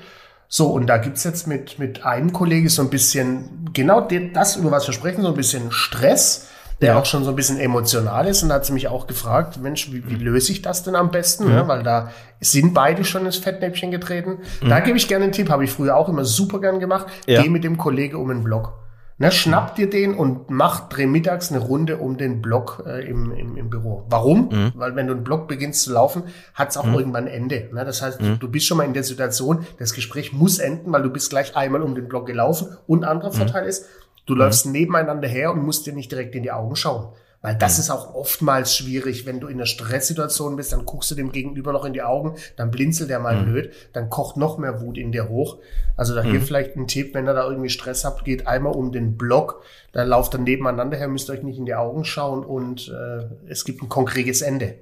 So, 0.48 0.69
und 0.69 0.87
da 0.87 0.98
gibt's 0.98 1.25
jetzt 1.25 1.46
mit, 1.46 1.78
mit 1.78 2.04
einem 2.04 2.32
Kollege 2.32 2.69
so 2.69 2.82
ein 2.82 2.90
bisschen, 2.90 3.70
genau 3.72 4.06
das, 4.32 4.56
über 4.56 4.70
was 4.70 4.87
wir 4.87 4.94
sprechen, 4.94 5.22
so 5.22 5.28
ein 5.28 5.34
bisschen 5.34 5.72
Stress, 5.72 6.48
der 6.81 6.93
ja. 6.93 6.98
auch 6.98 7.06
schon 7.06 7.25
so 7.25 7.31
ein 7.31 7.37
bisschen 7.37 7.58
emotional 7.58 8.26
ist. 8.26 8.43
Und 8.43 8.50
da 8.50 8.56
hat 8.56 8.66
sie 8.66 8.72
mich 8.72 8.88
auch 8.88 9.06
gefragt, 9.06 9.58
Mensch, 9.60 9.91
wie, 9.93 10.08
wie 10.08 10.15
löse 10.15 10.53
ich 10.53 10.62
das 10.62 10.82
denn 10.82 10.94
am 10.94 11.10
besten? 11.10 11.44
Mhm. 11.44 11.53
Ne? 11.53 11.69
Weil 11.69 11.82
da 11.82 12.10
sind 12.41 12.74
beide 12.74 13.05
schon 13.05 13.26
ins 13.26 13.36
Fettnäpfchen 13.36 13.91
getreten. 13.91 14.38
Mhm. 14.62 14.69
Da 14.69 14.81
gebe 14.81 14.96
ich 14.96 15.08
gerne 15.08 15.24
einen 15.24 15.32
Tipp, 15.32 15.50
habe 15.50 15.65
ich 15.65 15.70
früher 15.70 15.96
auch 15.96 16.08
immer 16.08 16.24
super 16.24 16.60
gern 16.60 16.79
gemacht. 16.79 17.06
Ja. 17.26 17.43
Geh 17.43 17.48
mit 17.48 17.65
dem 17.65 17.76
Kollege 17.76 18.19
um 18.19 18.29
den 18.29 18.44
Block. 18.44 18.74
Ne, 19.19 19.32
schnapp 19.32 19.77
dir 19.77 19.89
den 19.89 20.15
und 20.15 20.51
mach, 20.51 20.91
dreh 20.91 21.06
mittags 21.06 21.51
eine 21.51 21.61
Runde 21.61 21.96
um 21.96 22.19
den 22.19 22.43
Block 22.43 22.85
äh, 22.87 23.08
im, 23.08 23.32
im, 23.32 23.56
im 23.56 23.70
Büro. 23.70 24.05
Warum? 24.11 24.51
Mhm. 24.51 24.73
Weil 24.75 24.94
wenn 24.94 25.06
du 25.06 25.15
einen 25.15 25.25
Block 25.25 25.49
beginnst 25.49 25.82
zu 25.85 25.93
laufen, 25.94 26.25
hat 26.53 26.69
es 26.69 26.77
auch 26.77 26.85
mhm. 26.85 26.94
irgendwann 26.96 27.25
ein 27.25 27.32
Ende. 27.32 27.70
Ne? 27.73 27.87
Das 27.87 28.03
heißt, 28.03 28.20
mhm. 28.20 28.39
du 28.39 28.51
bist 28.51 28.67
schon 28.67 28.77
mal 28.77 28.85
in 28.85 28.93
der 28.93 29.05
Situation, 29.05 29.65
das 29.79 29.94
Gespräch 29.94 30.35
muss 30.35 30.58
enden, 30.58 30.93
weil 30.93 31.03
du 31.03 31.08
bist 31.08 31.31
gleich 31.31 31.56
einmal 31.56 31.81
um 31.81 31.94
den 31.94 32.08
Block 32.08 32.27
gelaufen. 32.27 32.77
Und 32.87 33.05
anderer 33.05 33.31
mhm. 33.31 33.37
Vorteil 33.37 33.67
ist, 33.67 33.87
du 34.27 34.35
läufst 34.35 34.67
mhm. 34.67 34.73
nebeneinander 34.73 35.29
her 35.29 35.51
und 35.51 35.65
musst 35.65 35.87
dir 35.87 35.94
nicht 35.94 36.13
direkt 36.13 36.35
in 36.35 36.43
die 36.43 36.53
Augen 36.53 36.77
schauen. 36.77 37.08
Weil 37.46 37.55
das 37.55 37.76
mhm. 37.76 37.81
ist 37.82 37.91
auch 37.91 38.12
oftmals 38.12 38.74
schwierig, 38.74 39.24
wenn 39.24 39.38
du 39.38 39.46
in 39.46 39.55
einer 39.55 39.67
Stresssituation 39.67 40.56
bist, 40.56 40.72
dann 40.72 40.84
guckst 40.84 41.12
du 41.12 41.15
dem 41.15 41.31
Gegenüber 41.31 41.72
noch 41.72 41.84
in 41.84 41.93
die 41.93 42.03
Augen, 42.03 42.34
dann 42.56 42.72
blinzelt 42.72 43.08
er 43.08 43.20
mal 43.20 43.36
mhm. 43.36 43.44
blöd, 43.44 43.72
dann 43.93 44.10
kocht 44.10 44.36
noch 44.36 44.58
mehr 44.58 44.81
Wut 44.81 44.98
in 44.98 45.12
dir 45.12 45.29
hoch. 45.29 45.58
Also 45.96 46.17
da 46.17 46.24
mhm. 46.24 46.32
hier 46.32 46.41
vielleicht 46.41 46.74
ein 46.74 46.88
Tipp, 46.88 47.15
wenn 47.15 47.29
ihr 47.29 47.34
da 47.34 47.48
irgendwie 47.48 47.69
Stress 47.69 48.05
habt, 48.05 48.24
geht 48.24 48.48
einmal 48.48 48.72
um 48.72 48.91
den 48.91 49.17
Block, 49.17 49.62
dann 49.93 50.08
lauft 50.08 50.34
dann 50.34 50.43
nebeneinander 50.43 50.96
her, 50.96 51.06
müsst 51.06 51.31
euch 51.31 51.44
nicht 51.44 51.56
in 51.56 51.67
die 51.67 51.76
Augen 51.76 52.05
schauen 52.05 52.44
und 52.44 52.88
äh, 52.88 53.26
es 53.48 53.65
gibt 53.65 53.81
ein 53.81 53.88
konkretes 53.88 54.43
Ende. 54.43 54.74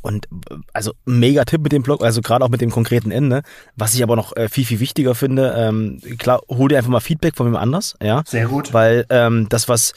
Und 0.00 0.28
also 0.72 0.92
mega 1.04 1.44
Tipp 1.46 1.62
mit 1.62 1.72
dem 1.72 1.82
Blog, 1.82 2.04
also 2.04 2.20
gerade 2.20 2.44
auch 2.44 2.48
mit 2.48 2.60
dem 2.60 2.70
konkreten 2.70 3.10
Ende. 3.10 3.42
Was 3.74 3.96
ich 3.96 4.04
aber 4.04 4.14
noch 4.14 4.36
äh, 4.36 4.48
viel, 4.48 4.64
viel 4.64 4.78
wichtiger 4.78 5.16
finde, 5.16 5.52
ähm, 5.56 6.00
klar, 6.16 6.42
hol 6.48 6.68
dir 6.68 6.78
einfach 6.78 6.90
mal 6.90 7.00
Feedback 7.00 7.34
von 7.34 7.48
wem 7.48 7.56
anders, 7.56 7.96
ja. 8.00 8.22
Sehr 8.24 8.46
gut. 8.46 8.72
Weil 8.72 9.04
ähm, 9.10 9.48
das, 9.48 9.68
was 9.68 9.94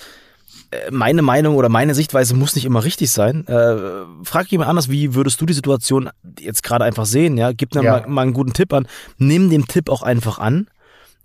meine 0.89 1.21
Meinung 1.21 1.55
oder 1.55 1.69
meine 1.69 1.93
Sichtweise 1.93 2.35
muss 2.35 2.55
nicht 2.55 2.65
immer 2.65 2.83
richtig 2.83 3.11
sein. 3.11 3.45
Äh, 3.47 3.75
frag 4.23 4.47
jemand 4.51 4.69
anders, 4.69 4.89
wie 4.89 5.13
würdest 5.15 5.41
du 5.41 5.45
die 5.45 5.53
Situation 5.53 6.09
jetzt 6.39 6.63
gerade 6.63 6.85
einfach 6.85 7.05
sehen? 7.05 7.37
Ja, 7.37 7.51
gib 7.51 7.75
mir 7.75 7.83
ja. 7.83 7.91
mal, 7.91 8.07
mal, 8.07 8.21
einen 8.21 8.33
guten 8.33 8.53
Tipp 8.53 8.73
an. 8.73 8.87
Nimm 9.17 9.49
den 9.49 9.67
Tipp 9.67 9.89
auch 9.89 10.01
einfach 10.01 10.39
an. 10.39 10.67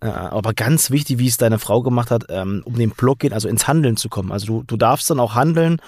Äh, 0.00 0.08
aber 0.08 0.52
ganz 0.52 0.90
wichtig, 0.90 1.18
wie 1.18 1.26
es 1.26 1.38
deine 1.38 1.58
Frau 1.58 1.82
gemacht 1.82 2.10
hat, 2.10 2.24
ähm, 2.28 2.62
um 2.66 2.74
den 2.74 2.90
Block 2.90 3.20
gehen, 3.20 3.32
also 3.32 3.48
ins 3.48 3.66
Handeln 3.66 3.96
zu 3.96 4.08
kommen. 4.10 4.30
Also 4.30 4.46
du, 4.46 4.62
du 4.66 4.76
darfst 4.76 5.08
dann 5.08 5.18
auch 5.18 5.34
handeln, 5.34 5.78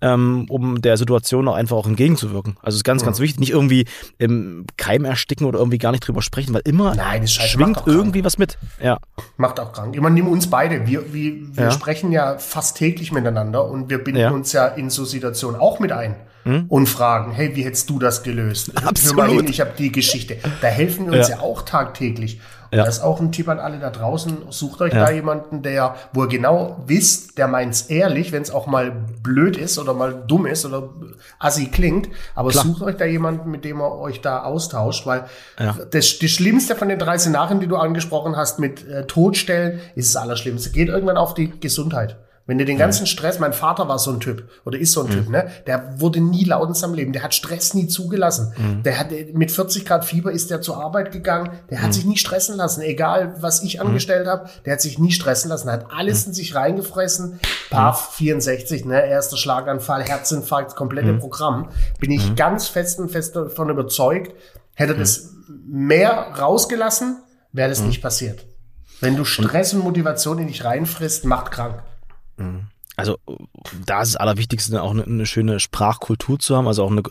ähm, 0.00 0.46
um 0.48 0.80
der 0.80 0.96
Situation 0.96 1.46
auch 1.48 1.54
einfach 1.54 1.76
auch 1.76 1.86
entgegenzuwirken. 1.86 2.56
Also 2.62 2.68
es 2.68 2.76
ist 2.76 2.84
ganz, 2.84 3.04
ganz 3.04 3.18
wichtig, 3.20 3.40
nicht 3.40 3.50
irgendwie 3.50 3.84
im 4.16 4.64
Keim 4.78 5.04
ersticken 5.04 5.46
oder 5.46 5.58
irgendwie 5.58 5.78
gar 5.78 5.90
nicht 5.92 6.06
drüber 6.06 6.22
sprechen, 6.22 6.54
weil 6.54 6.62
immer 6.64 6.94
Nein, 6.94 7.28
schwingt 7.28 7.82
irgendwie 7.84 8.24
was 8.24 8.38
mit. 8.38 8.56
Ja. 8.82 8.98
Macht 9.36 9.60
auch 9.60 9.72
krank. 9.72 9.94
Immer 9.94 10.08
nimm 10.10 10.28
uns 10.28 10.48
beide. 10.48 10.86
Wir, 10.86 11.12
wir, 11.12 11.34
wir 11.56 11.64
Ja. 11.64 11.70
sprechen 11.70 12.10
ja 12.10 12.38
fast 12.38 12.78
täglich 12.78 13.12
miteinander 13.12 13.66
und 13.68 13.90
wir 13.90 14.02
binden 14.02 14.20
Ja. 14.20 14.30
uns 14.30 14.52
ja 14.52 14.66
in 14.66 14.88
so 14.88 15.04
Situationen 15.04 15.60
auch 15.60 15.78
mit 15.78 15.92
ein 15.92 16.16
und 16.68 16.86
fragen, 16.88 17.32
hey, 17.32 17.54
wie 17.54 17.64
hättest 17.64 17.90
du 17.90 17.98
das 17.98 18.22
gelöst? 18.22 18.72
Hör 18.74 18.82
mal 18.82 18.88
Absolut. 18.90 19.30
hin, 19.30 19.46
ich 19.48 19.60
habe 19.60 19.70
die 19.78 19.92
Geschichte. 19.92 20.36
Da 20.60 20.68
helfen 20.68 21.10
wir 21.10 21.18
uns 21.18 21.28
Ja. 21.28 21.36
ja, 21.36 21.42
auch 21.42 21.62
tagtäglich. 21.62 22.40
Und 22.70 22.76
Ja. 22.76 22.84
das 22.84 22.98
ist 22.98 23.02
auch 23.02 23.18
ein 23.18 23.32
Tipp 23.32 23.48
an 23.48 23.58
alle 23.60 23.78
da 23.78 23.88
draußen. 23.88 24.36
Sucht 24.50 24.82
euch 24.82 24.92
Ja. 24.92 25.06
da 25.06 25.10
jemanden, 25.10 25.62
der, 25.62 25.94
wo 26.12 26.24
ihr 26.24 26.28
genau 26.28 26.82
wisst, 26.86 27.38
der 27.38 27.48
meint's 27.48 27.82
ehrlich, 27.82 28.30
wenn 28.30 28.42
es 28.42 28.50
auch 28.50 28.66
mal 28.66 28.92
blöd 29.22 29.56
ist 29.56 29.78
oder 29.78 29.94
mal 29.94 30.22
dumm 30.26 30.44
ist 30.46 30.66
oder 30.66 30.90
assi 31.38 31.66
klingt. 31.68 32.10
Aber 32.34 32.50
Klar. 32.50 32.64
sucht 32.64 32.82
euch 32.82 32.96
da 32.96 33.06
jemanden, 33.06 33.50
mit 33.50 33.64
dem 33.64 33.80
ihr 33.80 33.90
euch 33.98 34.20
da 34.20 34.42
austauscht, 34.42 35.06
weil 35.06 35.24
Ja. 35.58 35.76
das, 35.90 36.18
das 36.18 36.30
Schlimmste 36.30 36.76
von 36.76 36.88
den 36.90 36.98
drei 36.98 37.16
Szenarien, 37.16 37.58
die 37.60 37.66
du 37.68 37.76
angesprochen 37.76 38.36
hast, 38.36 38.58
mit 38.58 38.86
äh, 38.86 39.06
Todstellen, 39.06 39.80
ist 39.94 40.14
das 40.14 40.22
Allerschlimmste. 40.22 40.70
Geht 40.70 40.88
irgendwann 40.88 41.16
auf 41.16 41.32
die 41.32 41.58
Gesundheit. 41.58 42.16
Wenn 42.48 42.56
du 42.56 42.64
den 42.64 42.78
ganzen 42.78 43.06
Stress, 43.06 43.38
mein 43.38 43.52
Vater 43.52 43.88
war 43.88 43.98
so 43.98 44.10
ein 44.10 44.20
Typ 44.20 44.48
oder 44.64 44.78
ist 44.78 44.92
so 44.92 45.02
ein 45.02 45.10
Typ, 45.10 45.28
ne? 45.28 45.50
Der 45.66 46.00
wurde 46.00 46.18
nie 46.18 46.44
laut 46.44 46.66
in 46.66 46.74
seinem 46.74 46.94
Leben, 46.94 47.12
der 47.12 47.22
hat 47.22 47.34
Stress 47.34 47.74
nie 47.74 47.88
zugelassen. 47.88 48.54
Der 48.86 48.98
hat 48.98 49.08
mit 49.34 49.52
40 49.52 49.84
Grad 49.84 50.06
Fieber 50.06 50.32
ist 50.32 50.50
der 50.50 50.62
zur 50.62 50.82
Arbeit 50.82 51.12
gegangen, 51.12 51.50
der 51.68 51.82
hat 51.82 51.92
sich 51.92 52.06
nie 52.06 52.16
stressen 52.16 52.56
lassen, 52.56 52.80
egal 52.80 53.34
was 53.42 53.62
ich 53.62 53.82
angestellt 53.82 54.26
habe, 54.26 54.48
der 54.64 54.72
hat 54.72 54.80
sich 54.80 54.98
nie 54.98 55.12
stressen 55.12 55.50
lassen, 55.50 55.70
hat 55.70 55.92
alles 55.92 56.26
in 56.26 56.32
sich 56.32 56.54
reingefressen. 56.54 57.38
Paf 57.68 58.14
64, 58.14 58.86
ne? 58.86 59.06
Erster 59.06 59.36
Schlaganfall, 59.36 60.02
Herzinfarkt, 60.02 60.74
komplette 60.74 61.12
Programm. 61.18 61.68
Bin 62.00 62.10
ich 62.10 62.34
ganz 62.34 62.66
fest 62.66 62.98
und 62.98 63.10
fest 63.10 63.36
davon 63.36 63.68
überzeugt, 63.68 64.34
hätte 64.74 64.96
das 64.96 65.34
mehr 65.66 66.32
rausgelassen, 66.40 67.22
wäre 67.52 67.68
das 67.68 67.82
nicht 67.82 68.00
passiert. 68.00 68.46
Wenn 69.02 69.16
du 69.16 69.26
Stress 69.26 69.74
und 69.74 69.84
Motivation 69.84 70.38
in 70.38 70.46
dich 70.46 70.64
reinfrisst, 70.64 71.26
macht 71.26 71.50
krank. 71.50 71.82
Also 72.96 73.18
da 73.86 74.02
ist 74.02 74.14
das 74.14 74.16
Allerwichtigste 74.16 74.82
auch 74.82 74.90
eine, 74.90 75.04
eine 75.04 75.24
schöne 75.24 75.60
Sprachkultur 75.60 76.40
zu 76.40 76.56
haben, 76.56 76.66
also 76.66 76.82
auch 76.82 76.90
eine, 76.90 77.02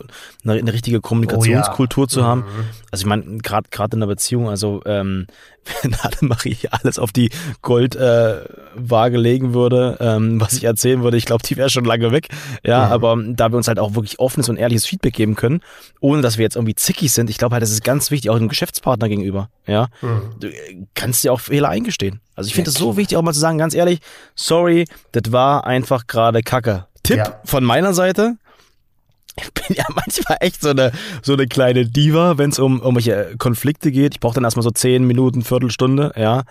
eine, 0.44 0.58
eine 0.58 0.72
richtige 0.74 1.00
Kommunikationskultur 1.00 2.08
zu 2.08 2.24
haben. 2.24 2.44
Also 2.90 3.02
ich 3.02 3.06
meine, 3.06 3.38
gerade 3.38 3.68
gerade 3.70 3.96
in 3.96 4.00
der 4.00 4.06
Beziehung, 4.06 4.48
also 4.48 4.82
ähm, 4.86 5.26
wenn 5.82 5.94
Annemarie 5.94 6.56
alles 6.70 6.98
auf 6.98 7.12
die 7.12 7.30
Goldwaage 7.62 9.16
äh, 9.16 9.20
legen 9.20 9.54
würde, 9.54 9.98
ähm, 10.00 10.40
was 10.40 10.54
ich 10.54 10.64
erzählen 10.64 11.02
würde, 11.02 11.16
ich 11.16 11.26
glaube, 11.26 11.42
die 11.46 11.56
wäre 11.56 11.70
schon 11.70 11.84
lange 11.84 12.12
weg. 12.12 12.28
Ja, 12.64 12.86
aber 12.86 13.16
da 13.28 13.50
wir 13.50 13.56
uns 13.56 13.68
halt 13.68 13.78
auch 13.78 13.94
wirklich 13.94 14.18
offenes 14.18 14.48
und 14.48 14.56
ehrliches 14.56 14.86
Feedback 14.86 15.14
geben 15.14 15.34
können, 15.34 15.60
ohne 16.00 16.22
dass 16.22 16.38
wir 16.38 16.44
jetzt 16.44 16.56
irgendwie 16.56 16.74
zickig 16.74 17.12
sind, 17.12 17.28
ich 17.30 17.38
glaube 17.38 17.52
halt, 17.54 17.62
das 17.62 17.70
ist 17.70 17.84
ganz 17.84 18.10
wichtig, 18.10 18.30
auch 18.30 18.38
dem 18.38 18.48
Geschäftspartner 18.48 19.08
gegenüber. 19.08 19.50
Ja, 19.66 19.88
du 20.40 20.48
äh, 20.48 20.86
kannst 20.94 21.24
dir 21.24 21.32
auch 21.32 21.40
Fehler 21.40 21.68
eingestehen. 21.68 22.20
Also 22.34 22.48
ich 22.48 22.54
finde 22.54 22.70
es 22.70 22.76
so 22.76 22.96
wichtig, 22.96 23.18
auch 23.18 23.22
mal 23.22 23.34
zu 23.34 23.40
sagen, 23.40 23.58
ganz 23.58 23.74
ehrlich, 23.74 24.00
sorry, 24.34 24.86
das 25.12 25.32
war 25.32 25.66
einfach 25.66 26.06
gerade 26.06 26.42
Kacke. 26.42 26.86
Tipp 27.02 27.18
Ja. 27.18 27.40
von 27.44 27.64
meiner 27.64 27.92
Seite. 27.94 28.36
Ich 29.42 29.52
bin 29.52 29.76
ja 29.76 29.84
manchmal 29.94 30.38
echt 30.40 30.62
so 30.62 30.70
eine, 30.70 30.92
so 31.22 31.32
eine 31.34 31.46
kleine 31.46 31.86
Diva, 31.86 32.38
wenn 32.38 32.50
es 32.50 32.58
um 32.58 32.80
irgendwelche 32.80 33.34
Konflikte 33.38 33.90
geht. 33.92 34.14
Ich 34.14 34.20
brauche 34.20 34.34
dann 34.34 34.44
erstmal 34.44 34.62
so 34.64 34.70
10 34.70 35.04
Minuten, 35.04 35.42
Viertelstunde, 35.42 36.12
ja. 36.16 36.44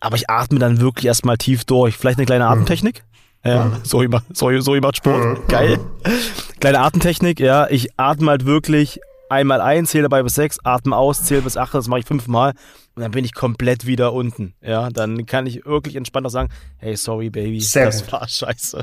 Aber 0.00 0.16
ich 0.16 0.28
atme 0.28 0.58
dann 0.58 0.80
wirklich 0.80 1.06
erstmal 1.06 1.38
tief 1.38 1.64
durch. 1.64 1.96
Vielleicht 1.96 2.18
eine 2.18 2.26
kleine 2.26 2.46
Atemtechnik. 2.46 3.04
Ja, 3.44 3.72
Zoe, 3.82 4.08
macht, 4.08 4.34
Zoe, 4.34 4.60
Zoe 4.60 4.80
macht 4.80 4.96
Sport. 4.96 5.48
Geil. 5.48 5.78
Kleine 6.60 6.80
Atemtechnik, 6.80 7.40
ja. 7.40 7.68
Ich 7.70 7.88
atme 7.98 8.30
halt 8.30 8.46
wirklich 8.46 9.00
einmal 9.28 9.60
ein, 9.60 9.86
zähle 9.86 10.04
dabei 10.04 10.22
bis 10.22 10.34
sechs, 10.34 10.58
atme 10.64 10.96
aus, 10.96 11.24
zähle 11.24 11.42
bis 11.42 11.56
acht, 11.56 11.74
das 11.74 11.88
mache 11.88 12.00
ich 12.00 12.06
fünfmal 12.06 12.52
und 12.94 13.02
dann 13.02 13.10
bin 13.10 13.24
ich 13.24 13.34
komplett 13.34 13.86
wieder 13.86 14.12
unten. 14.12 14.54
Ja, 14.62 14.90
dann 14.90 15.26
kann 15.26 15.46
ich 15.46 15.64
wirklich 15.64 15.96
entspannt 15.96 16.26
auch 16.26 16.30
sagen, 16.30 16.50
hey, 16.78 16.96
sorry, 16.96 17.30
Baby, 17.30 17.60
Sehr 17.60 17.86
das 17.86 18.02
gut. 18.02 18.12
war 18.12 18.28
scheiße. 18.28 18.82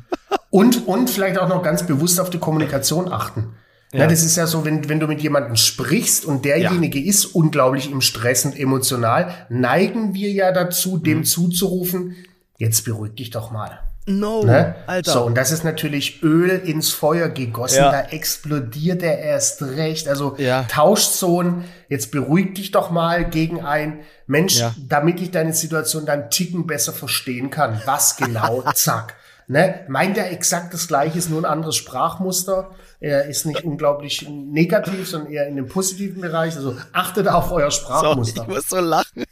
Und, 0.51 0.88
und 0.88 1.10
vielleicht 1.10 1.39
auch 1.39 1.48
noch 1.50 1.63
ganz 1.63 1.88
bewusst 1.88 2.20
auf 2.20 2.29
die 2.29 2.38
Kommunikation 2.38 3.12
achten. 3.12 3.55
Ja. 3.93 4.01
Ja. 4.01 4.08
das 4.08 4.24
ist 4.24 4.38
ja 4.38 4.48
so, 4.48 4.63
wenn, 4.63 4.88
wenn 4.88 5.01
du 5.01 5.08
mit 5.08 5.20
jemandem 5.22 5.58
sprichst 5.58 6.24
und 6.25 6.46
derjenige 6.46 7.03
ist 7.03 7.25
unglaublich 7.25 7.91
im 7.91 8.00
Stress 8.00 8.46
und 8.46 8.58
emotional, 8.58 9.34
neigen 9.50 10.13
wir 10.13 10.31
ja 10.31 10.53
dazu, 10.53 10.98
dem 10.98 11.20
Mhm. 11.20 11.24
zuzurufen, 11.25 12.15
jetzt 12.58 12.86
beruhig 12.86 13.15
dich 13.15 13.31
doch 13.31 13.51
mal. 13.51 13.79
No, 14.08 14.43
Ne? 14.46 14.75
Alter. 14.88 15.12
So, 15.12 15.24
und 15.25 15.36
das 15.36 15.51
ist 15.51 15.63
natürlich 15.65 16.24
Öl 16.24 16.50
ins 16.50 16.89
Feuer 16.89 17.27
gegossen. 17.29 17.77
Ja. 17.79 17.91
Da 17.91 18.01
explodiert 18.10 19.03
er 19.03 19.20
erst 19.20 19.62
recht. 19.62 20.08
Also 20.08 20.36
Ja. 20.38 20.63
Tauschzonen, 20.70 21.65
jetzt 21.89 22.12
beruhig 22.12 22.53
dich 22.55 22.72
doch 22.72 22.91
mal 22.91 23.29
gegen 23.29 23.62
ein 23.63 24.00
Mensch, 24.25 24.58
Ja. 24.60 24.74
damit 24.88 25.20
ich 25.22 25.31
deine 25.31 25.53
Situation 25.53 26.05
dann 26.05 26.29
Ticken 26.29 26.65
besser 26.65 26.93
verstehen 26.93 27.50
kann. 27.50 27.81
Was 27.86 28.15
genau? 28.15 28.63
Zack. 28.74 29.15
Ne? 29.48 29.81
Meint 29.88 30.17
er 30.17 30.31
exakt 30.31 30.74
das 30.74 30.88
Gleiche, 30.88 31.17
ist 31.17 31.29
nur 31.29 31.41
ein 31.41 31.45
anderes 31.45 31.75
Sprachmuster. 31.75 32.71
Er 33.00 33.25
ist 33.25 33.45
nicht 33.45 33.63
unglaublich 33.63 34.27
negativ, 34.29 35.10
sondern 35.10 35.31
eher 35.31 35.48
in 35.48 35.55
dem 35.55 35.67
positiven 35.67 36.21
Bereich. 36.21 36.55
Also 36.55 36.77
achtet 36.93 37.27
auf 37.27 37.51
euer 37.51 37.71
So, 37.71 37.79
Sprachmuster. 37.81 38.43
ich 38.43 38.48
muss 38.48 38.69
so 38.69 38.79
lachen. 38.79 39.25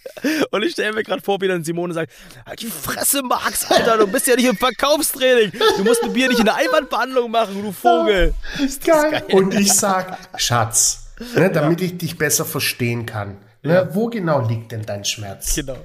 Und 0.51 0.63
ich 0.63 0.71
stelle 0.73 0.93
mir 0.93 1.03
gerade 1.03 1.21
vor, 1.21 1.39
wie 1.41 1.47
dann 1.47 1.63
Simone 1.63 1.93
sagt, 1.93 2.11
halt 2.45 2.61
die 2.61 2.67
Fresse, 2.67 3.21
Max, 3.21 3.69
Alter, 3.71 3.97
du 3.97 4.07
bist 4.07 4.27
ja 4.27 4.35
nicht 4.35 4.47
im 4.49 4.57
Verkaufstraining. 4.57 5.51
Du 5.77 5.83
musst 5.83 6.01
mit 6.03 6.13
mir 6.13 6.27
nicht 6.27 6.39
eine 6.41 6.55
Einwandbehandlung 6.55 7.29
machen, 7.31 7.61
du 7.61 7.71
Vogel. 7.71 8.33
Ist 8.63 8.83
geil. 8.85 9.23
Und 9.31 9.53
ich 9.53 9.71
sag, 9.73 10.17
Schatz, 10.37 11.13
ne, 11.35 11.51
damit 11.51 11.81
ich 11.81 11.97
dich 11.97 12.17
besser 12.17 12.45
verstehen 12.45 13.05
kann. 13.05 13.37
Ne, 13.61 13.89
Wo 13.93 14.07
genau 14.07 14.47
liegt 14.47 14.71
denn 14.71 14.83
dein 14.85 15.05
Schmerz? 15.05 15.53
Genau. 15.55 15.77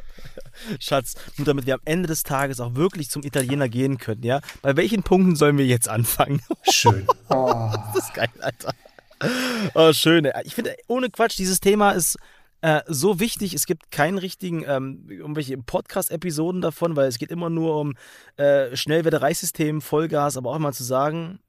Schatz, 0.81 1.15
nur 1.37 1.47
damit 1.47 1.67
wir 1.67 1.75
am 1.75 1.81
Ende 1.85 2.09
des 2.09 2.23
Tages 2.23 2.61
auch 2.61 2.75
wirklich 2.75 3.11
zum 3.11 3.23
Italiener 3.23 3.69
gehen 3.69 3.99
können, 3.99 4.23
ja? 4.23 4.41
Bei 4.63 4.77
welchen 4.77 5.03
Punkten 5.03 5.37
sollen 5.37 5.59
wir 5.59 5.67
jetzt 5.67 5.89
anfangen? 5.89 6.41
Schön. 6.71 7.07
Oh. 7.29 7.73
Das 7.95 8.07
ist 8.07 8.15
geil, 8.15 8.29
Alter. 8.41 8.73
Oh, 9.75 9.93
schön. 9.93 10.29
Ich 10.45 10.55
finde, 10.55 10.75
ohne 10.89 11.11
Quatsch, 11.11 11.39
dieses 11.39 11.61
Thema 11.61 11.93
ist 11.93 12.17
äh, 12.61 12.81
so 12.87 13.21
wichtig. 13.21 13.55
Es 13.55 13.67
gibt 13.67 13.91
keinen 13.91 14.19
richtigen, 14.19 14.65
ähm, 14.67 15.07
irgendwelche 15.09 15.59
Podcast-Episoden 15.59 16.61
davon, 16.61 16.97
weil 16.97 17.09
es 17.09 17.19
geht 17.19 17.31
immer 17.31 17.51
nur 17.51 17.79
um 17.79 17.95
äh, 18.37 18.75
Schnellwettereisystem, 18.75 19.81
Vollgas, 19.81 20.37
aber 20.37 20.51
auch 20.51 20.57
immer 20.57 20.73
zu 20.73 20.83
sagen, 20.83 21.41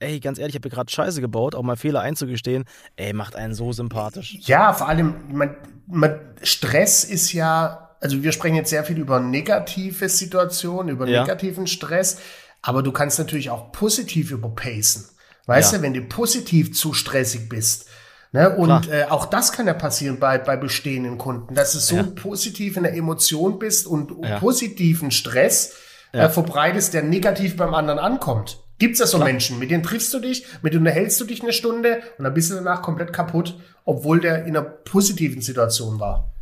ey, 0.00 0.20
ganz 0.20 0.38
ehrlich, 0.38 0.54
ich 0.54 0.60
habe 0.60 0.70
gerade 0.70 0.90
Scheiße 0.90 1.20
gebaut, 1.20 1.54
auch 1.54 1.62
mal 1.62 1.76
Fehler 1.76 2.00
einzugestehen, 2.00 2.64
ey, 2.96 3.12
macht 3.12 3.36
einen 3.36 3.54
so 3.54 3.72
sympathisch. 3.72 4.36
Ja, 4.40 4.72
vor 4.72 4.88
allem, 4.88 5.14
man, 5.32 5.56
man, 5.86 6.18
Stress 6.42 7.04
ist 7.04 7.32
ja, 7.32 7.83
also 8.04 8.22
wir 8.22 8.32
sprechen 8.32 8.54
jetzt 8.56 8.70
sehr 8.70 8.84
viel 8.84 8.98
über 8.98 9.18
negative 9.18 10.08
Situationen, 10.08 10.90
über 10.90 11.06
Ja. 11.08 11.22
negativen 11.22 11.66
Stress, 11.66 12.18
aber 12.62 12.82
du 12.82 12.92
kannst 12.92 13.18
natürlich 13.18 13.50
auch 13.50 13.72
positiv 13.72 14.30
überpacen. 14.30 15.06
Weißt 15.46 15.72
Ja. 15.72 15.78
du, 15.78 15.82
wenn 15.84 15.94
du 15.94 16.02
positiv 16.02 16.74
zu 16.74 16.92
stressig 16.92 17.48
bist. 17.48 17.86
Ne? 18.32 18.56
Und 18.56 18.88
äh, 18.90 19.06
auch 19.10 19.26
das 19.26 19.52
kann 19.52 19.66
ja 19.66 19.74
passieren 19.74 20.18
bei, 20.18 20.38
bei 20.38 20.56
bestehenden 20.56 21.18
Kunden, 21.18 21.54
dass 21.54 21.72
du 21.72 21.78
so 21.78 21.96
Ja. 21.96 22.02
positiv 22.02 22.76
in 22.76 22.82
der 22.84 22.94
Emotion 22.94 23.58
bist 23.58 23.86
und 23.86 24.12
positiven 24.38 25.10
Stress 25.10 25.74
äh, 26.12 26.28
verbreitest, 26.28 26.94
der 26.94 27.02
negativ 27.02 27.56
beim 27.56 27.74
anderen 27.74 27.98
ankommt. 27.98 28.60
Gibt's 28.78 28.98
ja 28.98 29.06
so 29.06 29.18
Menschen, 29.18 29.58
mit 29.60 29.70
denen 29.70 29.82
triffst 29.84 30.12
du 30.12 30.18
dich, 30.18 30.46
mit 30.62 30.72
denen 30.72 30.84
unterhältst 30.86 31.20
du 31.20 31.24
dich 31.24 31.42
eine 31.42 31.52
Stunde 31.52 32.02
und 32.18 32.24
dann 32.24 32.34
bist 32.34 32.50
du 32.50 32.54
danach 32.56 32.82
komplett 32.82 33.12
kaputt, 33.12 33.56
obwohl 33.84 34.20
der 34.20 34.44
in 34.46 34.56
einer 34.56 34.62
positiven 34.62 35.40
Situation 35.42 36.00
war. 36.00 36.33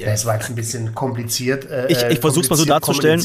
Ja, 0.00 0.06
das 0.06 0.24
war 0.26 0.34
jetzt 0.36 0.48
ein 0.48 0.54
bisschen 0.54 0.94
kompliziert. 0.94 1.64
Äh, 1.70 1.86
Ich- 1.90 2.02
ich 2.04 2.20
versuch's 2.20 2.48
mal 2.48 2.56
so 2.56 2.64
darzustellen. 2.64 3.20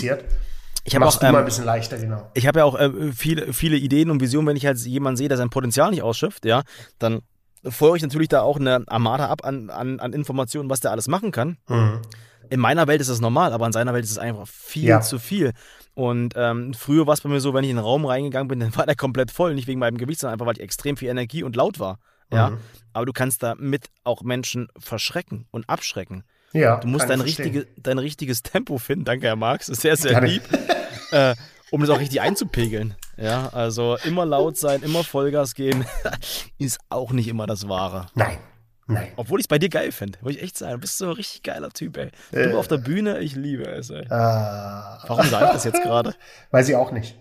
Ich 0.85 0.95
habe 0.95 1.05
auch, 1.05 1.15
du 1.17 1.25
mal 1.25 1.29
ein 1.35 1.39
ähm, 1.39 1.45
bisschen 1.45 1.63
leichter, 1.63 1.97
genau. 1.97 2.29
ich 2.33 2.45
habe 2.45 2.59
ja 2.59 2.65
auch 2.65 2.77
äh, 2.77 3.13
viele, 3.13 3.53
viele 3.53 3.77
Ideen 3.77 4.09
und 4.09 4.19
Visionen, 4.19 4.47
wenn 4.47 4.57
ich 4.57 4.65
halt 4.65 4.77
jemanden 4.79 5.15
sehe, 5.15 5.29
der 5.29 5.37
sein 5.37 5.49
Potenzial 5.49 5.91
nicht 5.91 6.01
ausschöpft, 6.01 6.43
ja, 6.45 6.63
dann 6.99 7.21
folge 7.69 7.97
ich 7.97 8.03
natürlich 8.03 8.27
da 8.27 8.41
auch 8.41 8.59
eine 8.59 8.83
Armada 8.87 9.27
ab 9.27 9.45
an, 9.45 9.69
an, 9.69 10.01
an 10.01 10.11
Informationen, 10.11 10.69
was 10.69 10.81
der 10.81 10.91
alles 10.91 11.07
machen 11.07 11.31
kann. 11.31 11.57
Mhm. 11.69 12.01
In 12.49 12.59
meiner 12.59 12.85
Welt 12.87 12.99
ist 12.99 13.09
das 13.09 13.21
normal, 13.21 13.53
aber 13.53 13.65
in 13.65 13.71
seiner 13.71 13.93
Welt 13.93 14.03
ist 14.03 14.11
es 14.11 14.17
einfach 14.17 14.45
viel 14.45 14.83
Ja. 14.89 14.99
zu 14.99 15.19
viel. 15.19 15.53
Und 15.93 16.33
ähm, 16.35 16.73
früher 16.73 17.07
war 17.07 17.13
es 17.13 17.21
bei 17.21 17.29
mir 17.29 17.39
so, 17.39 17.53
wenn 17.53 17.63
ich 17.63 17.69
in 17.69 17.77
den 17.77 17.85
Raum 17.85 18.05
reingegangen 18.05 18.49
bin, 18.49 18.59
dann 18.59 18.75
war 18.75 18.85
der 18.85 18.95
komplett 18.97 19.31
voll, 19.31 19.55
nicht 19.55 19.67
wegen 19.67 19.79
meinem 19.79 19.97
Gewicht, 19.97 20.19
sondern 20.19 20.33
einfach, 20.33 20.47
weil 20.47 20.57
ich 20.57 20.61
extrem 20.63 20.97
viel 20.97 21.07
Energie 21.07 21.43
und 21.43 21.55
laut 21.55 21.79
war. 21.79 21.99
Ja, 22.29 22.49
Mhm. 22.49 22.57
aber 22.91 23.05
du 23.05 23.13
kannst 23.13 23.41
damit 23.43 23.85
auch 24.03 24.21
Menschen 24.23 24.67
verschrecken 24.77 25.45
und 25.51 25.69
abschrecken. 25.69 26.23
Ja, 26.53 26.77
Du 26.77 26.87
musst 26.87 27.09
dein, 27.09 27.21
richtige, 27.21 27.67
dein 27.77 27.97
richtiges 27.97 28.43
Tempo 28.43 28.77
finden. 28.77 29.05
Danke, 29.05 29.27
Herr 29.27 29.35
Marx. 29.35 29.67
Das 29.67 29.77
ist 29.77 29.81
sehr, 29.81 29.97
sehr 29.97 30.21
lieb. 30.21 30.43
äh, 31.11 31.35
um 31.71 31.81
das 31.81 31.89
auch 31.89 31.99
richtig 31.99 32.21
einzupegeln. 32.21 32.95
Ja, 33.17 33.49
also 33.49 33.97
immer 34.05 34.25
laut 34.25 34.57
sein, 34.57 34.83
immer 34.83 35.03
Vollgas 35.03 35.55
geben, 35.55 35.85
ist 36.59 36.79
auch 36.89 37.11
nicht 37.11 37.27
immer 37.27 37.47
das 37.47 37.67
Wahre. 37.67 38.07
Nein. 38.15 38.37
Nein. 38.85 39.11
Obwohl 39.15 39.39
ich 39.39 39.45
es 39.45 39.47
bei 39.47 39.59
dir 39.59 39.69
geil 39.69 39.91
finde, 39.91 40.19
muss 40.21 40.33
ich 40.33 40.41
echt 40.41 40.57
sagen. 40.57 40.73
Du 40.73 40.79
bist 40.79 40.97
so 40.97 41.05
ein 41.05 41.11
richtig 41.13 41.41
geiler 41.41 41.69
Typ, 41.69 41.97
ey. 41.97 42.11
Du 42.31 42.39
äh. 42.39 42.53
auf 42.53 42.67
der 42.67 42.77
Bühne, 42.77 43.19
ich 43.19 43.35
liebe 43.35 43.63
es, 43.63 43.89
ey. 43.89 44.03
Äh. 44.03 44.09
Warum 44.09 45.25
sage 45.27 45.45
ich 45.45 45.51
das 45.51 45.63
jetzt 45.63 45.81
gerade? 45.81 46.13
Weiß 46.51 46.67
ich 46.69 46.75
auch 46.75 46.91
nicht. 46.91 47.15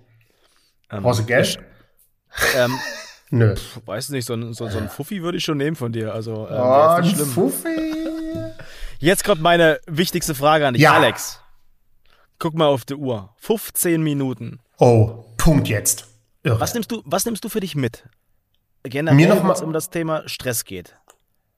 Ähm, 0.91 1.03
Brauchst 1.03 1.21
du 1.21 1.25
Geld? 1.25 1.59
Ähm, 2.57 2.79
Nö. 3.31 3.55
Pff, 3.57 3.81
weiß 3.87 4.11
nicht, 4.11 4.27
so 4.27 4.35
ein, 4.35 4.53
so, 4.53 4.69
so 4.69 4.79
ein 4.79 4.91
Fuffi 4.91 5.23
würde 5.23 5.39
ich 5.39 5.45
schon 5.45 5.57
nehmen 5.57 5.77
von 5.77 5.93
dir. 5.93 6.13
Also, 6.13 6.49
ähm, 6.51 6.61
oh, 6.61 6.89
ein. 6.97 7.05
Fuffi? 7.05 8.02
Jetzt 9.03 9.25
kommt 9.25 9.43
meine 9.43 9.81
wichtigste 9.89 10.33
Frage 10.33 10.65
an 10.65 10.75
dich, 10.75 10.85
ja. 10.85 10.93
Alex. 10.93 11.41
Guck 12.39 12.55
mal 12.55 12.67
auf 12.67 12.85
die 12.85 12.95
Uhr. 12.95 13.31
15 13.39 14.01
Minuten. 14.01 14.61
Oh, 14.79 15.25
Punkt 15.37 15.67
jetzt. 15.67 16.07
Irre. 16.45 16.61
Was 16.61 16.73
nimmst 16.73 16.93
du, 16.93 17.03
was 17.05 17.25
nimmst 17.25 17.43
du 17.43 17.49
für 17.49 17.59
dich 17.59 17.75
mit? 17.75 18.05
Generell, 18.85 19.43
wenn 19.43 19.51
es 19.51 19.61
um 19.61 19.73
das 19.73 19.91
Thema 19.91 20.23
Stress 20.29 20.65
geht. 20.65 20.95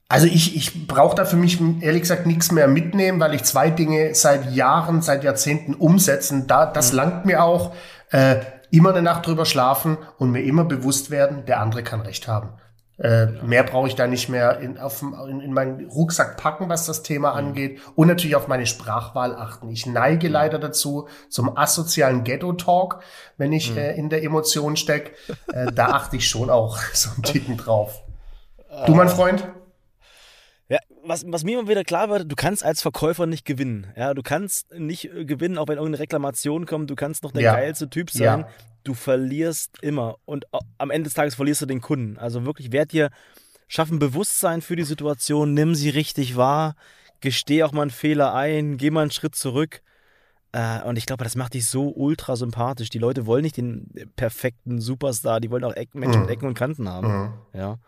Also 0.09 0.27
ich, 0.27 0.57
ich 0.57 0.87
brauche 0.87 1.17
da 1.17 1.27
für 1.27 1.37
mich 1.37 1.61
ehrlich 1.83 2.01
gesagt 2.01 2.25
nichts 2.25 2.51
mehr 2.51 2.67
mitnehmen, 2.67 3.21
weil 3.21 3.35
ich 3.35 3.43
zwei 3.43 3.69
Dinge 3.69 4.15
seit 4.15 4.55
Jahren, 4.55 5.03
seit 5.03 5.23
Jahrzehnten 5.23 5.75
umsetzen. 5.75 6.47
Da, 6.47 6.65
das 6.65 6.93
mhm. 6.93 6.97
langt 6.97 7.27
mir 7.27 7.45
auch. 7.45 7.75
Äh, 8.11 8.37
immer 8.71 8.91
eine 8.91 9.03
Nacht 9.03 9.27
drüber 9.27 9.45
schlafen 9.45 9.99
und 10.17 10.31
mir 10.31 10.45
immer 10.45 10.65
bewusst 10.65 11.11
werden, 11.11 11.45
der 11.45 11.61
andere 11.61 11.83
kann 11.83 12.01
recht 12.01 12.27
haben. 12.27 12.55
Äh, 12.97 13.27
mehr 13.45 13.65
brauche 13.65 13.89
ich 13.89 13.97
da 13.97 14.07
nicht 14.07 14.29
mehr 14.29 14.61
in, 14.61 14.79
auf, 14.79 15.03
in, 15.03 15.41
in, 15.41 15.53
meinen 15.53 15.87
Rucksack 15.87 16.37
packen, 16.37 16.69
was 16.69 16.87
das 16.87 17.03
Thema 17.03 17.33
mhm. 17.33 17.49
angeht. 17.49 17.81
Und 17.97 18.07
natürlich 18.07 18.37
auf 18.37 18.47
meine 18.47 18.67
Sprachwahl 18.67 19.35
achten. 19.35 19.69
Ich 19.71 19.87
neige 19.87 20.29
mhm. 20.29 20.33
leider 20.33 20.59
dazu, 20.61 21.09
zum 21.29 21.57
asozialen 21.57 22.23
Ghetto-Talk, 22.23 23.01
wenn 23.37 23.53
ich 23.53 23.73
mhm. 23.73 23.79
äh, 23.79 23.95
in 23.95 24.11
der 24.11 24.23
Emotion 24.23 24.77
stecke. 24.77 25.11
Äh, 25.53 25.73
da 25.73 25.89
achte 25.89 26.17
ich 26.17 26.29
schon 26.29 26.51
auch 26.51 26.79
so 26.93 27.11
einen 27.11 27.23
Ticken 27.25 27.57
drauf. 27.57 28.03
Du, 28.87 28.95
mein 28.95 29.09
Freund? 29.09 29.45
Ja, 30.69 30.79
was, 31.05 31.25
was 31.27 31.45
mir 31.45 31.59
immer 31.59 31.69
wieder 31.69 31.85
klar 31.85 32.09
wird, 32.09 32.31
du 32.31 32.37
kannst 32.37 32.65
als 32.65 32.81
Verkäufer 32.81 33.27
nicht 33.27 33.45
gewinnen. 33.45 33.93
Ja, 33.97 34.15
du 34.15 34.23
kannst 34.23 34.73
nicht 34.73 35.13
äh, 35.13 35.25
gewinnen, 35.25 35.59
auch 35.59 35.69
wenn 35.69 35.79
irgendeine 35.79 36.01
Reklamation 36.01 36.65
kommt. 36.67 36.91
Du 36.91 36.95
kannst 36.95 37.23
noch 37.25 37.33
der 37.33 37.43
ja. 37.43 37.55
geilste 37.55 37.91
Typ 37.91 38.11
sein. 38.11 38.41
Ja. 38.41 38.49
Du 38.85 38.95
verlierst 38.95 39.83
immer. 39.83 40.17
Und 40.25 40.45
äh, 40.53 40.59
am 40.79 40.91
Ende 40.91 41.05
des 41.05 41.15
Tages 41.15 41.35
verlierst 41.35 41.63
du 41.63 41.67
den 41.67 41.81
Kunden. 41.81 42.19
Also 42.19 42.45
wirklich, 42.45 42.73
werd 42.73 42.93
dir 42.93 43.11
schaffen 43.67 43.99
Bewusstsein 43.99 44.63
für 44.63 44.77
die 44.77 44.85
Situation, 44.85 45.55
nimm 45.55 45.75
sie 45.75 45.91
richtig 45.91 46.37
wahr, 46.37 46.77
gesteh 47.21 47.63
auch 47.63 47.73
mal 47.73 47.83
einen 47.83 47.91
Fehler 47.91 48.35
ein, 48.35 48.77
geh 48.77 48.91
mal 48.91 49.03
einen 49.03 49.11
Schritt 49.11 49.35
zurück. 49.35 49.83
Äh, 50.53 50.83
und 50.83 50.97
ich 50.97 51.07
glaube, 51.07 51.25
das 51.25 51.35
macht 51.35 51.55
dich 51.55 51.67
so 51.67 51.89
ultra 51.89 52.37
sympathisch. 52.37 52.91
Die 52.91 52.99
Leute 52.99 53.27
wollen 53.27 53.43
nicht 53.43 53.57
den 53.57 53.91
perfekten 54.17 54.81
Superstar, 54.81 55.41
die 55.41 55.51
wollen 55.51 55.65
auch 55.65 55.75
Menschen 55.95 56.21
mhm. 56.21 56.27
mit 56.27 56.31
Ecken 56.31 56.47
und 56.47 56.55
Kanten 56.55 56.89
haben. 56.89 57.09
Mhm. 57.09 57.33
Ja. 57.53 57.79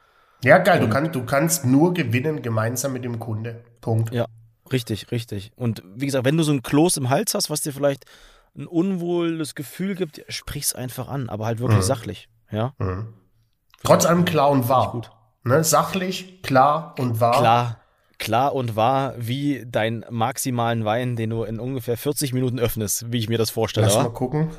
Ja, 0.44 0.58
geil. 0.58 0.80
Du, 0.80 0.88
kann, 0.88 1.12
du 1.12 1.24
kannst 1.24 1.64
nur 1.64 1.94
gewinnen 1.94 2.42
gemeinsam 2.42 2.92
mit 2.92 3.04
dem 3.04 3.18
Kunde. 3.18 3.64
Punkt. 3.80 4.12
Ja, 4.12 4.26
richtig, 4.70 5.10
richtig. 5.10 5.52
Und 5.56 5.82
wie 5.94 6.06
gesagt, 6.06 6.24
wenn 6.24 6.36
du 6.36 6.42
so 6.42 6.52
ein 6.52 6.62
Kloß 6.62 6.98
im 6.98 7.08
Hals 7.08 7.34
hast, 7.34 7.48
was 7.48 7.62
dir 7.62 7.72
vielleicht 7.72 8.04
ein 8.56 8.66
unwohles 8.66 9.54
Gefühl 9.54 9.94
gibt, 9.94 10.24
sprich's 10.28 10.74
einfach 10.74 11.08
an, 11.08 11.28
aber 11.28 11.46
halt 11.46 11.58
wirklich 11.58 11.80
mhm. 11.80 11.84
sachlich. 11.84 12.28
Ja. 12.50 12.74
Mhm. 12.78 13.14
Trotz 13.82 14.06
allem 14.06 14.24
klar 14.24 14.50
und 14.50 14.68
wahr. 14.68 15.02
Ne? 15.44 15.62
Sachlich, 15.62 16.42
klar 16.42 16.94
und 16.98 17.20
wahr. 17.20 17.38
Klar, 17.38 17.80
klar 18.18 18.54
und 18.54 18.76
wahr, 18.76 19.14
wie 19.16 19.64
deinen 19.66 20.04
maximalen 20.10 20.84
Wein, 20.84 21.16
den 21.16 21.30
du 21.30 21.44
in 21.44 21.60
ungefähr 21.60 21.96
40 21.96 22.32
Minuten 22.32 22.58
öffnest, 22.58 23.12
wie 23.12 23.18
ich 23.18 23.28
mir 23.28 23.38
das 23.38 23.50
vorstelle. 23.50 23.86
Lass 23.86 23.96
mal 23.96 24.10
gucken 24.10 24.50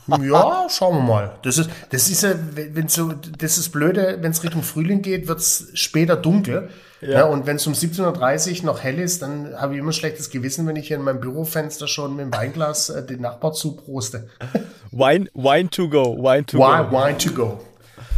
ja, 0.22 0.66
schauen 0.70 0.96
wir 0.96 1.02
mal. 1.02 1.38
Das 1.42 1.58
ist, 1.58 1.70
das 1.90 2.08
ist 2.08 2.22
ja, 2.22 2.34
wenn 2.54 2.88
so, 2.88 3.12
das 3.12 3.58
ist 3.58 3.70
blöde, 3.70 4.18
wenn 4.20 4.30
es 4.30 4.42
Richtung 4.42 4.62
Frühling 4.62 5.02
geht, 5.02 5.28
wird 5.28 5.38
es 5.38 5.68
später 5.74 6.16
dunkel. 6.16 6.70
Ja. 7.00 7.10
ja 7.10 7.24
und 7.24 7.46
wenn 7.46 7.56
es 7.56 7.66
um 7.66 7.72
17.30 7.72 8.60
Uhr 8.60 8.66
noch 8.66 8.82
hell 8.82 8.98
ist, 8.98 9.22
dann 9.22 9.54
habe 9.60 9.74
ich 9.74 9.80
immer 9.80 9.92
schlechtes 9.92 10.30
Gewissen, 10.30 10.66
wenn 10.66 10.76
ich 10.76 10.88
hier 10.88 10.96
in 10.96 11.02
meinem 11.02 11.20
Bürofenster 11.20 11.88
schon 11.88 12.16
mit 12.16 12.26
dem 12.26 12.32
Weinglas 12.32 12.90
äh, 12.90 13.04
den 13.04 13.20
Nachbar 13.20 13.52
zuproste. 13.52 14.28
Wine, 14.92 15.28
wine 15.32 15.70
to 15.70 15.88
go, 15.88 16.16
wine 16.18 16.44
to 16.44 16.58
wine, 16.58 16.90
go. 16.90 16.96
Wine 16.96 17.16
to 17.16 17.32
go. 17.32 17.60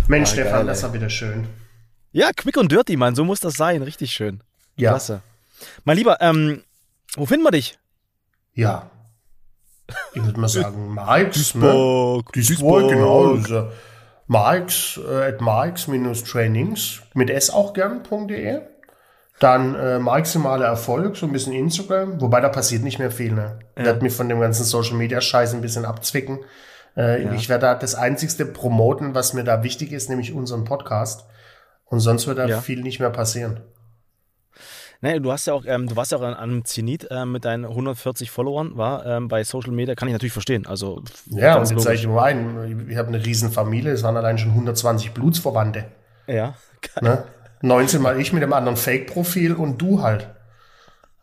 Mensch, 0.08 0.30
ah, 0.30 0.32
Stefan, 0.32 0.52
geil, 0.52 0.66
das 0.66 0.82
war 0.82 0.92
wieder 0.92 1.08
schön. 1.08 1.46
Ja, 2.10 2.32
quick 2.32 2.56
und 2.56 2.70
dirty, 2.72 2.96
Mann, 2.96 3.14
so 3.14 3.24
muss 3.24 3.38
das 3.38 3.54
sein. 3.54 3.82
Richtig 3.82 4.12
schön. 4.12 4.40
Ja. 4.76 4.90
Klasse. 4.90 5.22
Mein 5.84 5.96
Lieber, 5.96 6.20
ähm, 6.20 6.62
wo 7.14 7.26
finden 7.26 7.44
wir 7.44 7.52
dich? 7.52 7.78
Ja, 8.54 8.90
ich 10.14 10.24
würde 10.24 10.40
mal 10.40 10.48
sagen, 10.48 10.94
Marx. 10.94 11.36
Duisburg. 11.36 12.26
Ne? 12.26 12.42
Duisburg, 12.42 12.88
genau. 12.90 13.34
Also 13.34 13.68
Marx, 14.26 14.98
äh, 14.98 15.28
at 15.28 15.40
Marx-Trainings 15.40 17.02
mit 17.14 17.30
S 17.30 17.50
auch 17.50 17.72
gern.de. 17.72 18.60
Dann 19.40 19.74
äh, 19.74 19.98
maximale 19.98 20.64
Erfolg, 20.64 21.16
so 21.16 21.26
ein 21.26 21.32
bisschen 21.32 21.52
Instagram, 21.52 22.20
wobei 22.20 22.40
da 22.40 22.48
passiert 22.48 22.84
nicht 22.84 22.98
mehr 22.98 23.10
viel. 23.10 23.32
Ne? 23.32 23.58
Ja. 23.76 23.86
Wird 23.86 24.02
mich 24.02 24.14
von 24.14 24.28
dem 24.28 24.40
ganzen 24.40 24.64
Social 24.64 24.94
Media 24.96 25.20
Scheiß 25.20 25.54
ein 25.54 25.60
bisschen 25.60 25.84
abzwicken. 25.84 26.38
Äh, 26.96 27.24
ja. 27.24 27.32
Ich 27.32 27.48
werde 27.48 27.62
da 27.62 27.74
das 27.74 27.96
einzigste 27.96 28.46
promoten, 28.46 29.14
was 29.14 29.34
mir 29.34 29.44
da 29.44 29.62
wichtig 29.64 29.92
ist, 29.92 30.08
nämlich 30.08 30.32
unseren 30.32 30.64
Podcast. 30.64 31.26
Und 31.84 32.00
sonst 32.00 32.26
wird 32.26 32.38
da 32.38 32.46
ja. 32.46 32.60
viel 32.60 32.82
nicht 32.82 33.00
mehr 33.00 33.10
passieren. 33.10 33.60
Nee, 35.04 35.20
du 35.20 35.30
hast 35.30 35.46
ja 35.46 35.52
auch, 35.52 35.66
ähm, 35.66 35.86
du 35.86 35.96
warst 35.96 36.12
ja 36.12 36.18
auch 36.18 36.22
an 36.22 36.32
einem 36.32 36.64
Zenit 36.64 37.06
äh, 37.10 37.26
mit 37.26 37.44
deinen 37.44 37.66
140 37.66 38.30
Followern, 38.30 38.78
war 38.78 39.04
ähm, 39.04 39.28
bei 39.28 39.44
Social 39.44 39.72
Media, 39.72 39.94
kann 39.94 40.08
ich 40.08 40.12
natürlich 40.12 40.32
verstehen. 40.32 40.66
Also 40.66 41.02
ja, 41.26 41.56
und 41.58 41.68
jetzt 41.68 41.82
sage 41.82 41.96
ich 41.96 42.06
mal 42.06 42.22
ein, 42.22 42.86
ich 42.88 42.96
habe 42.96 43.08
eine 43.08 43.22
riesen 43.22 43.52
Familie, 43.52 43.92
es 43.92 44.02
waren 44.02 44.16
allein 44.16 44.38
schon 44.38 44.52
120 44.52 45.12
Blutsverwandte. 45.12 45.84
Ja. 46.26 46.54
Ne? 47.02 47.22
19 47.60 48.00
mal 48.00 48.18
ich 48.18 48.32
mit 48.32 48.42
dem 48.42 48.54
anderen 48.54 48.78
Fake-Profil 48.78 49.52
und 49.52 49.76
du 49.76 50.00
halt. 50.00 50.30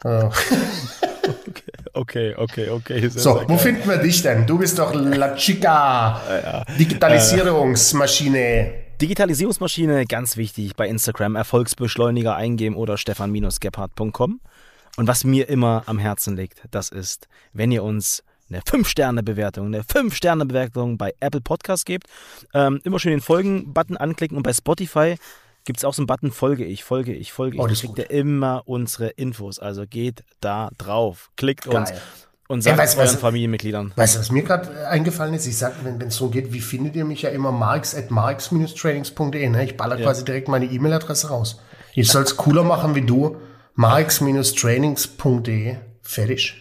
Äh. 0.04 0.26
Okay, 1.94 2.36
okay, 2.38 2.70
okay. 2.70 3.02
Sehr, 3.10 3.10
so, 3.10 3.39
sehr 3.39 3.50
wo 3.50 3.58
finden 3.58 3.89
wir 3.89 3.98
dich 3.98 4.22
denn? 4.22 4.48
Du 4.48 4.58
bist 4.60 4.80
doch 4.80 4.94
La 4.94 5.36
Chica, 5.36 6.22
ja, 6.30 6.63
Digitalisierungsmaschine. 6.80 8.74
Digitalisierungsmaschine, 9.02 10.06
ganz 10.06 10.38
wichtig, 10.38 10.76
bei 10.76 10.88
Instagram 10.88 11.36
Erfolgsbeschleuniger 11.36 12.36
eingeben 12.36 12.76
oder 12.76 12.98
stefan-gebhardt.com. 12.98 14.40
Und 14.96 15.08
was 15.08 15.24
mir 15.24 15.50
immer 15.50 15.82
am 15.88 15.98
Herzen 15.98 16.36
liegt, 16.36 16.62
das 16.70 16.90
ist, 16.90 17.28
wenn 17.52 17.72
ihr 17.72 17.84
uns 17.84 18.24
eine 18.48 18.62
5-Sterne-Bewertung, 18.62 19.66
eine 19.66 19.82
5-Sterne-Bewertung 19.82 21.00
bei 21.00 21.16
Apple 21.20 21.42
Podcast 21.42 21.88
gebt, 21.88 22.06
ähm, 22.54 22.80
immer 22.84 23.00
schön 23.00 23.10
den 23.10 23.22
Folgen-Button 23.22 23.98
anklicken 23.98 24.38
und 24.38 24.44
bei 24.44 24.54
Spotify 24.54 25.16
gibt 25.64 25.80
es 25.80 25.86
auch 25.86 25.96
so 25.96 26.04
einen 26.04 26.08
Button 26.08 26.32
Folge 26.32 26.66
ich, 26.66 26.84
folge 26.84 27.16
ich, 27.16 27.34
folge 27.34 27.56
ich. 27.56 27.62
Oh, 27.62 27.66
da 27.66 27.74
kriegt 27.74 27.98
ihr 27.98 28.12
immer 28.12 28.62
unsere 28.66 29.08
Infos. 29.10 29.58
Also 29.58 29.88
geht 29.88 30.24
da 30.42 30.70
drauf, 30.78 31.32
klickt 31.38 31.66
Geil. 31.66 31.80
uns 31.80 31.92
und 32.52 32.62
sagt 32.62 32.78
ja, 32.78 32.84
weißt, 32.84 32.98
euren 32.98 33.08
was, 33.08 33.16
Familienmitgliedern. 33.16 33.94
Weißt 33.96 34.16
du, 34.16 34.20
was 34.20 34.32
mir 34.32 34.44
gerade 34.44 34.70
äh, 34.74 34.86
eingefallen 34.86 35.34
ist? 35.34 35.48
Ich 35.48 35.58
sage, 35.58 35.76
wenn 35.84 36.02
es 36.02 36.16
so 36.16 36.30
geht, 36.30 36.52
wie 36.52 36.60
findet 36.60 36.96
ihr 36.96 37.06
mich 37.06 37.22
ja 37.22 37.30
immer 37.30 37.52
marx 37.52 37.96
at 37.96 38.12
marx-trainings.de. 38.12 39.50
Ne? 39.50 39.64
Ich 39.64 39.78
baller 39.78 39.98
ja. 39.98 40.04
quasi 40.04 40.26
direkt 40.26 40.50
meine 40.50 40.66
E-Mail-Adresse 40.66 41.30
raus. 41.30 41.62
Ich 41.94 42.10
soll 42.10 42.24
es 42.24 42.38
cooler 42.38 42.64
machen 42.64 42.96
wie 42.96 43.02
du. 43.02 43.38
marx-trainings.de. 43.76 45.78
Fertig. 46.02 46.56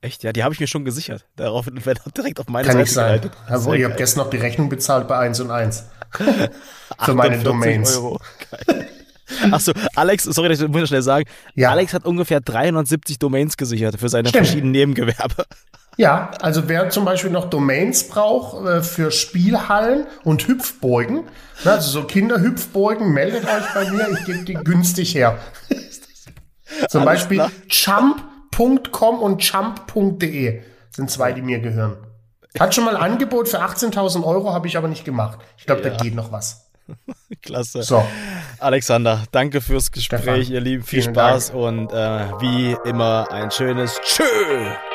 Echt? 0.00 0.24
Ja, 0.24 0.32
die 0.32 0.42
habe 0.42 0.52
ich 0.52 0.60
mir 0.60 0.66
schon 0.66 0.84
gesichert. 0.84 1.26
Darauf 1.36 1.66
wird 1.66 2.16
direkt 2.16 2.40
auf 2.40 2.48
meine 2.48 2.66
Kann 2.66 2.78
Seite 2.78 2.90
sein. 2.90 3.20
geleitet. 3.20 3.32
Also, 3.46 3.72
ich 3.72 3.84
habe 3.84 3.94
gestern 3.94 4.24
noch 4.24 4.30
die 4.30 4.38
Rechnung 4.38 4.68
bezahlt 4.68 5.08
bei 5.08 5.18
1 5.18 5.40
und 5.40 5.50
1. 5.50 5.84
Für 7.00 7.14
meine 7.14 7.38
Domains. 7.38 7.96
Euro. 7.96 8.20
Geil. 8.50 8.88
Achso, 9.52 9.72
Alex, 9.94 10.24
sorry, 10.24 10.52
ich 10.52 10.68
muss 10.68 10.88
schnell 10.88 11.02
sagen. 11.02 11.28
Ja. 11.54 11.70
Alex 11.70 11.94
hat 11.94 12.04
ungefähr 12.04 12.40
370 12.40 13.18
Domains 13.18 13.56
gesichert 13.56 13.98
für 13.98 14.08
seine 14.08 14.28
Stimmt. 14.28 14.46
verschiedenen 14.46 14.72
Nebengewerbe. 14.72 15.44
Ja, 15.96 16.30
also 16.42 16.68
wer 16.68 16.90
zum 16.90 17.06
Beispiel 17.06 17.30
noch 17.30 17.48
Domains 17.48 18.08
braucht 18.08 18.66
äh, 18.66 18.82
für 18.82 19.10
Spielhallen 19.10 20.06
und 20.24 20.46
Hüpfburgen, 20.46 21.24
ne, 21.64 21.72
also 21.72 21.90
so 21.90 22.06
Kinderhüpfburgen, 22.06 23.12
meldet 23.12 23.44
euch 23.44 23.74
bei 23.74 23.90
mir, 23.90 24.08
ich 24.10 24.24
gebe 24.26 24.44
die 24.44 24.54
günstig 24.54 25.14
her. 25.14 25.38
zum 26.88 27.00
Alles 27.00 27.26
Beispiel 27.26 27.46
jump.com 27.70 29.20
und 29.20 29.42
jump.de 29.42 30.62
sind 30.90 31.10
zwei, 31.10 31.32
die 31.32 31.42
mir 31.42 31.60
gehören. 31.60 31.96
Hat 32.58 32.74
schon 32.74 32.84
mal 32.84 32.96
ein 32.96 33.12
Angebot 33.12 33.48
für 33.48 33.62
18.000 33.62 34.24
Euro, 34.24 34.52
habe 34.52 34.66
ich 34.66 34.76
aber 34.76 34.88
nicht 34.88 35.04
gemacht. 35.04 35.38
Ich 35.58 35.66
glaube, 35.66 35.82
ja. 35.82 35.90
da 35.90 35.96
geht 35.96 36.14
noch 36.14 36.32
was. 36.32 36.65
Klasse. 37.42 37.82
So. 37.82 38.04
Alexander, 38.58 39.24
danke 39.32 39.60
fürs 39.60 39.90
Gespräch, 39.90 40.20
Stefan, 40.22 40.52
ihr 40.52 40.60
Lieben. 40.60 40.82
Viel 40.82 41.02
Spaß 41.02 41.48
Dank. 41.48 41.60
und 41.60 41.92
äh, 41.92 42.40
wie 42.40 42.76
immer 42.88 43.30
ein 43.30 43.50
schönes 43.50 44.00
Tschö 44.02 44.24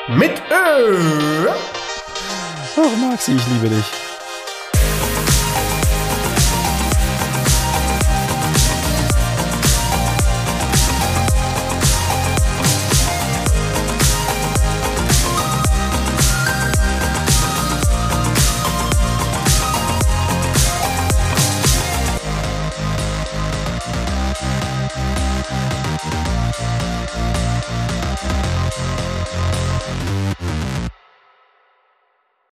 mit 0.08 0.42
Ö. 0.50 1.48
Ach, 2.76 3.10
Maxi, 3.10 3.32
ich 3.32 3.46
liebe 3.48 3.68
dich. 3.68 4.11